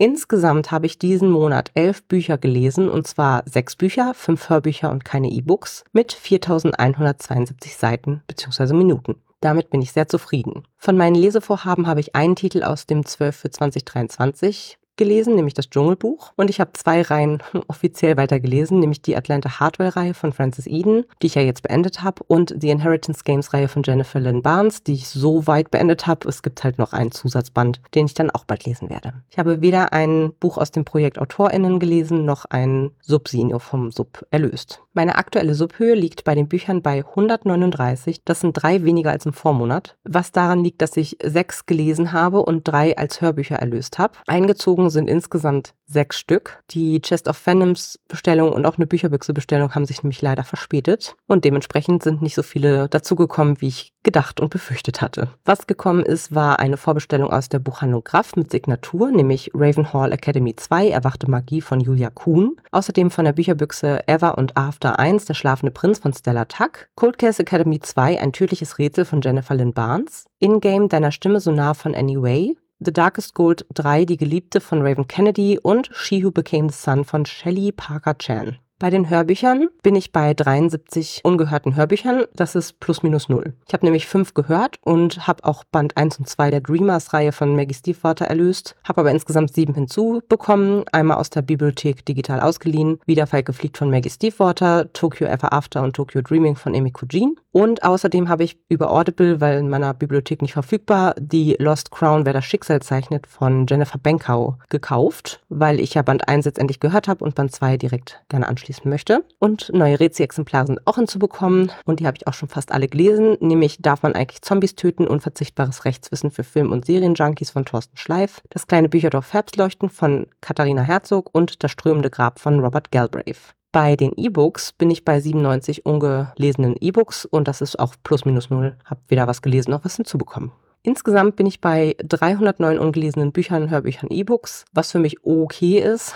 Insgesamt 0.01 0.71
habe 0.71 0.87
ich 0.87 0.97
diesen 0.97 1.29
Monat 1.29 1.69
elf 1.75 2.01
Bücher 2.01 2.39
gelesen, 2.39 2.89
und 2.89 3.05
zwar 3.05 3.43
sechs 3.45 3.75
Bücher, 3.75 4.15
fünf 4.15 4.49
Hörbücher 4.49 4.89
und 4.89 5.05
keine 5.05 5.29
E-Books 5.29 5.83
mit 5.93 6.11
4172 6.11 7.77
Seiten 7.77 8.23
bzw. 8.25 8.73
Minuten. 8.73 9.21
Damit 9.41 9.69
bin 9.69 9.79
ich 9.83 9.91
sehr 9.91 10.07
zufrieden. 10.07 10.63
Von 10.75 10.97
meinen 10.97 11.13
Lesevorhaben 11.13 11.85
habe 11.85 11.99
ich 11.99 12.15
einen 12.15 12.35
Titel 12.35 12.63
aus 12.63 12.87
dem 12.87 13.05
12 13.05 13.35
für 13.35 13.51
2023 13.51 14.79
gelesen, 15.01 15.33
nämlich 15.33 15.55
das 15.55 15.67
Dschungelbuch. 15.67 16.31
Und 16.35 16.51
ich 16.51 16.59
habe 16.59 16.73
zwei 16.73 17.01
Reihen 17.01 17.41
offiziell 17.67 18.17
weitergelesen, 18.17 18.79
nämlich 18.79 19.01
die 19.01 19.17
Atlanta 19.17 19.59
Hardware-Reihe 19.59 20.13
von 20.13 20.31
Francis 20.31 20.67
Eden, 20.67 21.05
die 21.23 21.27
ich 21.27 21.33
ja 21.35 21.41
jetzt 21.41 21.63
beendet 21.63 22.03
habe, 22.03 22.21
und 22.27 22.53
die 22.55 22.69
Inheritance 22.69 23.23
Games-Reihe 23.23 23.67
von 23.67 23.81
Jennifer 23.81 24.19
Lynn 24.19 24.43
Barnes, 24.43 24.83
die 24.83 24.93
ich 24.93 25.07
so 25.07 25.47
weit 25.47 25.71
beendet 25.71 26.05
habe. 26.05 26.29
Es 26.29 26.43
gibt 26.43 26.63
halt 26.63 26.77
noch 26.77 26.93
einen 26.93 27.11
Zusatzband, 27.11 27.81
den 27.95 28.05
ich 28.05 28.13
dann 28.13 28.29
auch 28.29 28.45
bald 28.45 28.65
lesen 28.65 28.91
werde. 28.91 29.13
Ich 29.31 29.39
habe 29.39 29.61
weder 29.61 29.91
ein 29.91 30.33
Buch 30.39 30.59
aus 30.59 30.69
dem 30.69 30.85
Projekt 30.85 31.17
AutorInnen 31.17 31.79
gelesen, 31.79 32.23
noch 32.23 32.45
ein 32.45 32.91
Subsenior 33.01 33.59
vom 33.59 33.89
Sub 33.89 34.23
erlöst. 34.29 34.83
Meine 34.93 35.15
aktuelle 35.15 35.55
Subhöhe 35.55 35.95
liegt 35.95 36.25
bei 36.25 36.35
den 36.35 36.47
Büchern 36.47 36.83
bei 36.83 37.05
139. 37.05 38.23
Das 38.23 38.41
sind 38.41 38.53
drei 38.53 38.83
weniger 38.83 39.09
als 39.09 39.25
im 39.25 39.33
Vormonat, 39.33 39.97
was 40.03 40.31
daran 40.31 40.63
liegt, 40.63 40.81
dass 40.81 40.95
ich 40.95 41.17
sechs 41.23 41.65
gelesen 41.65 42.11
habe 42.11 42.43
und 42.43 42.67
drei 42.67 42.97
als 42.97 43.21
Hörbücher 43.21 43.55
erlöst 43.55 43.97
habe. 43.97 44.13
Eingezogen 44.27 44.90
sind 44.91 45.09
insgesamt 45.09 45.73
sechs 45.87 46.19
Stück. 46.19 46.63
Die 46.69 47.01
Chest 47.01 47.27
of 47.27 47.45
Venoms 47.45 47.99
Bestellung 48.07 48.51
und 48.53 48.65
auch 48.65 48.77
eine 48.77 48.87
Bücherbüchse 48.87 49.33
Bestellung 49.33 49.73
haben 49.75 49.85
sich 49.85 50.03
nämlich 50.03 50.21
leider 50.21 50.43
verspätet 50.43 51.15
und 51.27 51.43
dementsprechend 51.45 52.03
sind 52.03 52.21
nicht 52.21 52.35
so 52.35 52.43
viele 52.43 52.87
dazugekommen, 52.87 53.59
wie 53.59 53.67
ich 53.67 53.93
gedacht 54.03 54.39
und 54.39 54.49
befürchtet 54.49 55.01
hatte. 55.01 55.29
Was 55.45 55.67
gekommen 55.67 56.03
ist, 56.03 56.33
war 56.33 56.59
eine 56.59 56.77
Vorbestellung 56.77 57.29
aus 57.29 57.49
der 57.49 57.59
Buchhandlung 57.59 58.03
Graf 58.03 58.35
mit 58.35 58.51
Signatur, 58.51 59.11
nämlich 59.11 59.51
Ravenhall 59.53 60.11
Academy 60.11 60.55
2, 60.55 60.89
Erwachte 60.89 61.29
Magie 61.29 61.61
von 61.61 61.79
Julia 61.79 62.09
Kuhn. 62.09 62.55
Außerdem 62.71 63.11
von 63.11 63.25
der 63.25 63.33
Bücherbüchse 63.33 64.07
Ever 64.07 64.37
und 64.37 64.57
After 64.57 64.97
1, 64.99 65.25
Der 65.25 65.33
schlafende 65.33 65.71
Prinz 65.71 65.99
von 65.99 66.13
Stella 66.13 66.45
Tuck. 66.45 66.87
Cold 66.95 67.17
Case 67.17 67.41
Academy 67.41 67.79
2, 67.79 68.19
Ein 68.19 68.33
tödliches 68.33 68.79
Rätsel 68.79 69.05
von 69.05 69.21
Jennifer 69.21 69.55
Lynn 69.55 69.73
Barnes. 69.73 70.25
In-Game 70.39 70.89
Deiner 70.89 71.11
Stimme 71.11 71.39
so 71.39 71.51
nah 71.51 71.73
von 71.73 71.93
Annie 71.93 72.21
Way. 72.21 72.55
The 72.83 72.91
Darkest 72.91 73.35
Gold 73.35 73.67
3, 73.75 74.05
Die 74.05 74.17
Geliebte 74.17 74.59
von 74.59 74.81
Raven 74.81 75.05
Kennedy 75.05 75.59
und 75.61 75.91
She 75.93 76.23
Who 76.23 76.31
Became 76.31 76.67
the 76.67 76.75
Sun 76.75 77.05
von 77.05 77.27
Shelley 77.27 77.71
Parker 77.71 78.17
Chan. 78.17 78.57
Bei 78.81 78.89
den 78.89 79.11
Hörbüchern 79.11 79.67
bin 79.83 79.95
ich 79.95 80.11
bei 80.11 80.33
73 80.33 81.21
ungehörten 81.23 81.75
Hörbüchern. 81.75 82.23
Das 82.33 82.55
ist 82.55 82.79
plus 82.79 83.03
minus 83.03 83.29
null. 83.29 83.53
Ich 83.67 83.75
habe 83.75 83.85
nämlich 83.85 84.07
fünf 84.07 84.33
gehört 84.33 84.79
und 84.83 85.27
habe 85.27 85.43
auch 85.43 85.63
Band 85.65 85.97
1 85.97 86.17
und 86.17 86.27
2 86.27 86.49
der 86.49 86.61
Dreamers-Reihe 86.61 87.31
von 87.31 87.55
Maggie 87.55 87.75
Stiefwater 87.75 88.25
erlöst, 88.25 88.75
habe 88.83 89.01
aber 89.01 89.11
insgesamt 89.11 89.53
sieben 89.53 89.75
hinzubekommen. 89.75 90.83
Einmal 90.91 91.17
aus 91.17 91.29
der 91.29 91.43
Bibliothek 91.43 92.03
digital 92.07 92.39
ausgeliehen, 92.39 92.99
Wieder 93.05 93.27
Falke 93.27 93.53
fliegt 93.53 93.77
von 93.77 93.91
Maggie 93.91 94.09
Stiefwater, 94.09 94.91
Tokyo 94.93 95.27
Ever 95.27 95.53
After 95.53 95.83
und 95.83 95.95
Tokyo 95.95 96.23
Dreaming 96.23 96.55
von 96.55 96.75
Amy 96.75 96.89
Kujin. 96.89 97.35
Und 97.51 97.83
außerdem 97.83 98.29
habe 98.29 98.45
ich 98.45 98.57
über 98.67 98.91
Audible, 98.91 99.41
weil 99.41 99.59
in 99.59 99.69
meiner 99.69 99.93
Bibliothek 99.93 100.41
nicht 100.41 100.53
verfügbar, 100.53 101.13
die 101.19 101.55
Lost 101.59 101.91
Crown, 101.91 102.25
wer 102.25 102.33
das 102.33 102.45
Schicksal 102.45 102.81
zeichnet, 102.81 103.27
von 103.27 103.67
Jennifer 103.67 103.99
Benkau 103.99 104.57
gekauft, 104.69 105.43
weil 105.49 105.79
ich 105.79 105.93
ja 105.93 106.01
Band 106.01 106.27
1 106.27 106.45
jetzt 106.45 106.57
endlich 106.57 106.79
gehört 106.79 107.07
habe 107.07 107.23
und 107.23 107.35
Band 107.35 107.51
2 107.51 107.77
direkt 107.77 108.23
gerne 108.29 108.47
anschließend 108.47 108.70
abschließen 108.71 108.89
möchte. 108.89 109.23
Und 109.39 109.71
neue 109.73 109.99
Rezi-Exemplare 109.99 110.67
sind 110.67 110.87
auch 110.87 110.95
hinzubekommen 110.95 111.71
und 111.85 111.99
die 111.99 112.07
habe 112.07 112.17
ich 112.17 112.27
auch 112.27 112.33
schon 112.33 112.49
fast 112.49 112.71
alle 112.71 112.87
gelesen, 112.87 113.37
nämlich 113.39 113.81
Darf 113.81 114.03
man 114.03 114.13
eigentlich 114.13 114.41
Zombies 114.41 114.75
töten? 114.75 115.07
Unverzichtbares 115.07 115.85
Rechtswissen 115.85 116.31
für 116.31 116.43
Film- 116.43 116.71
und 116.71 116.85
Serienjunkies 116.85 117.51
von 117.51 117.65
Thorsten 117.65 117.97
Schleif, 117.97 118.41
das 118.49 118.67
kleine 118.67 118.89
Bücherdorf 118.89 119.33
Herbstleuchten 119.33 119.89
von 119.89 120.27
Katharina 120.39 120.81
Herzog 120.83 121.29
und 121.33 121.63
das 121.63 121.71
strömende 121.71 122.09
Grab 122.09 122.39
von 122.39 122.59
Robert 122.59 122.91
Galbraith. 122.91 123.55
Bei 123.71 123.95
den 123.95 124.11
E-Books 124.15 124.73
bin 124.73 124.91
ich 124.91 125.05
bei 125.05 125.19
97 125.19 125.85
ungelesenen 125.85 126.75
E-Books 126.79 127.25
und 127.25 127.47
das 127.47 127.61
ist 127.61 127.79
auch 127.79 127.95
plus 128.03 128.25
minus 128.25 128.49
null. 128.49 128.75
Hab 128.85 128.99
weder 129.07 129.27
was 129.27 129.41
gelesen 129.41 129.71
noch 129.71 129.85
was 129.85 129.95
hinzubekommen. 129.95 130.51
Insgesamt 130.83 131.35
bin 131.35 131.45
ich 131.45 131.61
bei 131.61 131.95
309 132.03 132.79
ungelesenen 132.79 133.31
Büchern, 133.31 133.69
Hörbüchern, 133.69 134.09
E-Books, 134.09 134.65
was 134.73 134.91
für 134.91 134.97
mich 134.97 135.23
okay 135.23 135.77
ist. 135.77 136.15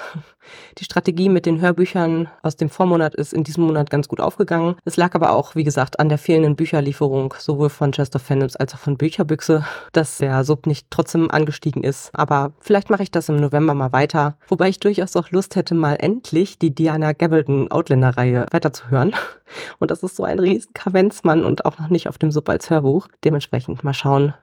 Die 0.77 0.85
Strategie 0.85 1.29
mit 1.29 1.45
den 1.45 1.61
Hörbüchern 1.61 2.29
aus 2.41 2.55
dem 2.55 2.69
Vormonat 2.69 3.15
ist 3.15 3.33
in 3.33 3.43
diesem 3.43 3.65
Monat 3.65 3.89
ganz 3.89 4.07
gut 4.07 4.19
aufgegangen. 4.19 4.75
Es 4.85 4.97
lag 4.97 5.15
aber 5.15 5.31
auch, 5.31 5.55
wie 5.55 5.63
gesagt, 5.63 5.99
an 5.99 6.09
der 6.09 6.17
fehlenden 6.17 6.55
Bücherlieferung, 6.55 7.33
sowohl 7.37 7.69
von 7.69 7.91
Chester 7.91 8.19
Fandoms 8.19 8.55
als 8.55 8.73
auch 8.73 8.79
von 8.79 8.97
Bücherbüchse, 8.97 9.65
dass 9.91 10.17
der 10.17 10.43
Sub 10.43 10.67
nicht 10.67 10.87
trotzdem 10.89 11.31
angestiegen 11.31 11.83
ist. 11.83 12.09
Aber 12.13 12.53
vielleicht 12.59 12.89
mache 12.89 13.03
ich 13.03 13.11
das 13.11 13.29
im 13.29 13.37
November 13.37 13.73
mal 13.73 13.91
weiter. 13.91 14.37
Wobei 14.47 14.69
ich 14.69 14.79
durchaus 14.79 15.15
auch 15.15 15.31
Lust 15.31 15.55
hätte, 15.55 15.75
mal 15.75 15.95
endlich 15.95 16.59
die 16.59 16.73
Diana 16.73 17.13
Gabaldon 17.13 17.71
Outlander-Reihe 17.71 18.45
weiterzuhören. 18.51 19.13
Und 19.79 19.91
das 19.91 20.03
ist 20.03 20.15
so 20.15 20.23
ein 20.23 20.39
riesen 20.39 20.73
Kavenzmann 20.73 21.45
und 21.45 21.65
auch 21.65 21.79
noch 21.79 21.89
nicht 21.89 22.09
auf 22.09 22.17
dem 22.17 22.31
Sub 22.31 22.49
als 22.49 22.69
Hörbuch. 22.69 23.07
Dementsprechend 23.23 23.83
mal 23.83 23.93
schauen, 23.93 24.33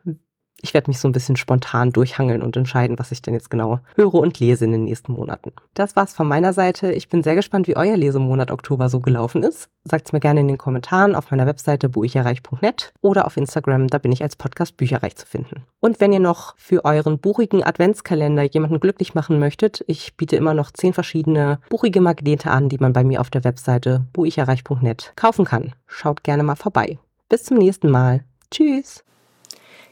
ich 0.63 0.75
werde 0.75 0.89
mich 0.89 0.99
so 0.99 1.09
ein 1.09 1.13
bisschen 1.13 1.37
spontan 1.37 1.93
durchhangeln 1.93 2.41
und 2.41 2.57
entscheiden, 2.57 2.99
was 2.99 3.13
ich 3.13 3.21
denn 3.21 3.35
jetzt 3.35 3.51
genau 3.51 3.81
höre 3.97 4.15
und 4.15 4.39
lese 4.39 4.65
in 4.65 4.73
den 4.73 4.85
nächsten 4.85 5.13
Monaten. 5.13 5.53
Das 5.75 5.97
war's 5.97 6.15
von 6.15 6.29
meiner 6.29 6.53
Seite. 6.53 6.93
Ich 6.93 7.09
bin 7.09 7.23
sehr 7.23 7.35
gespannt, 7.35 7.67
wie 7.67 7.77
euer 7.77 7.97
Lesemonat 7.97 8.51
Oktober 8.51 8.89
so 8.89 9.01
gelaufen 9.01 9.43
ist. 9.43 9.69
Sagt's 9.85 10.13
mir 10.13 10.21
gerne 10.21 10.41
in 10.41 10.49
den 10.49 10.59
Kommentaren 10.59 11.17
auf 11.17 11.31
meiner 11.31 11.47
Webseite 11.47 11.89
buicherreich.net 11.89 12.95
oder 13.01 13.27
auf 13.27 13.37
Instagram, 13.37 13.89
da 13.89 13.99
bin 13.99 14.13
ich 14.13 14.23
als 14.23 14.37
Podcast 14.37 14.77
Bücherreich 14.77 15.17
zu 15.17 15.27
finden. 15.27 15.65
Und 15.81 16.01
wenn 16.01 16.13
ihr 16.13 16.21
noch 16.21 16.55
für 16.57 16.85
euren 16.85 17.19
buchigen 17.19 17.65
Adventskalender 17.65 18.45
jemanden 18.45 18.79
glücklich 18.79 19.15
machen 19.15 19.41
möchtet, 19.41 19.83
ich 19.89 20.17
biete 20.17 20.37
immer 20.37 20.55
noch 20.55 20.71
zehn 20.71 20.93
verschiedene 20.93 21.59
buchige 21.69 22.01
Magnete 22.01 22.51
an, 22.51 22.69
die 22.69 22.79
man 22.79 22.93
bei 22.93 23.03
mir 23.03 23.21
auf 23.21 23.31
der 23.31 23.43
Webseite 23.43 24.07
buicherreich.net 24.13 25.13
kaufen 25.17 25.45
kann. 25.45 25.73
Schaut 25.87 26.23
gerne 26.23 26.45
mal 26.45 26.57
vorbei. 26.57 26.99
Bis 27.29 27.43
zum 27.43 27.59
nächsten 27.59 27.91
Mal. 27.91 28.25
Tschüss. 28.51 29.03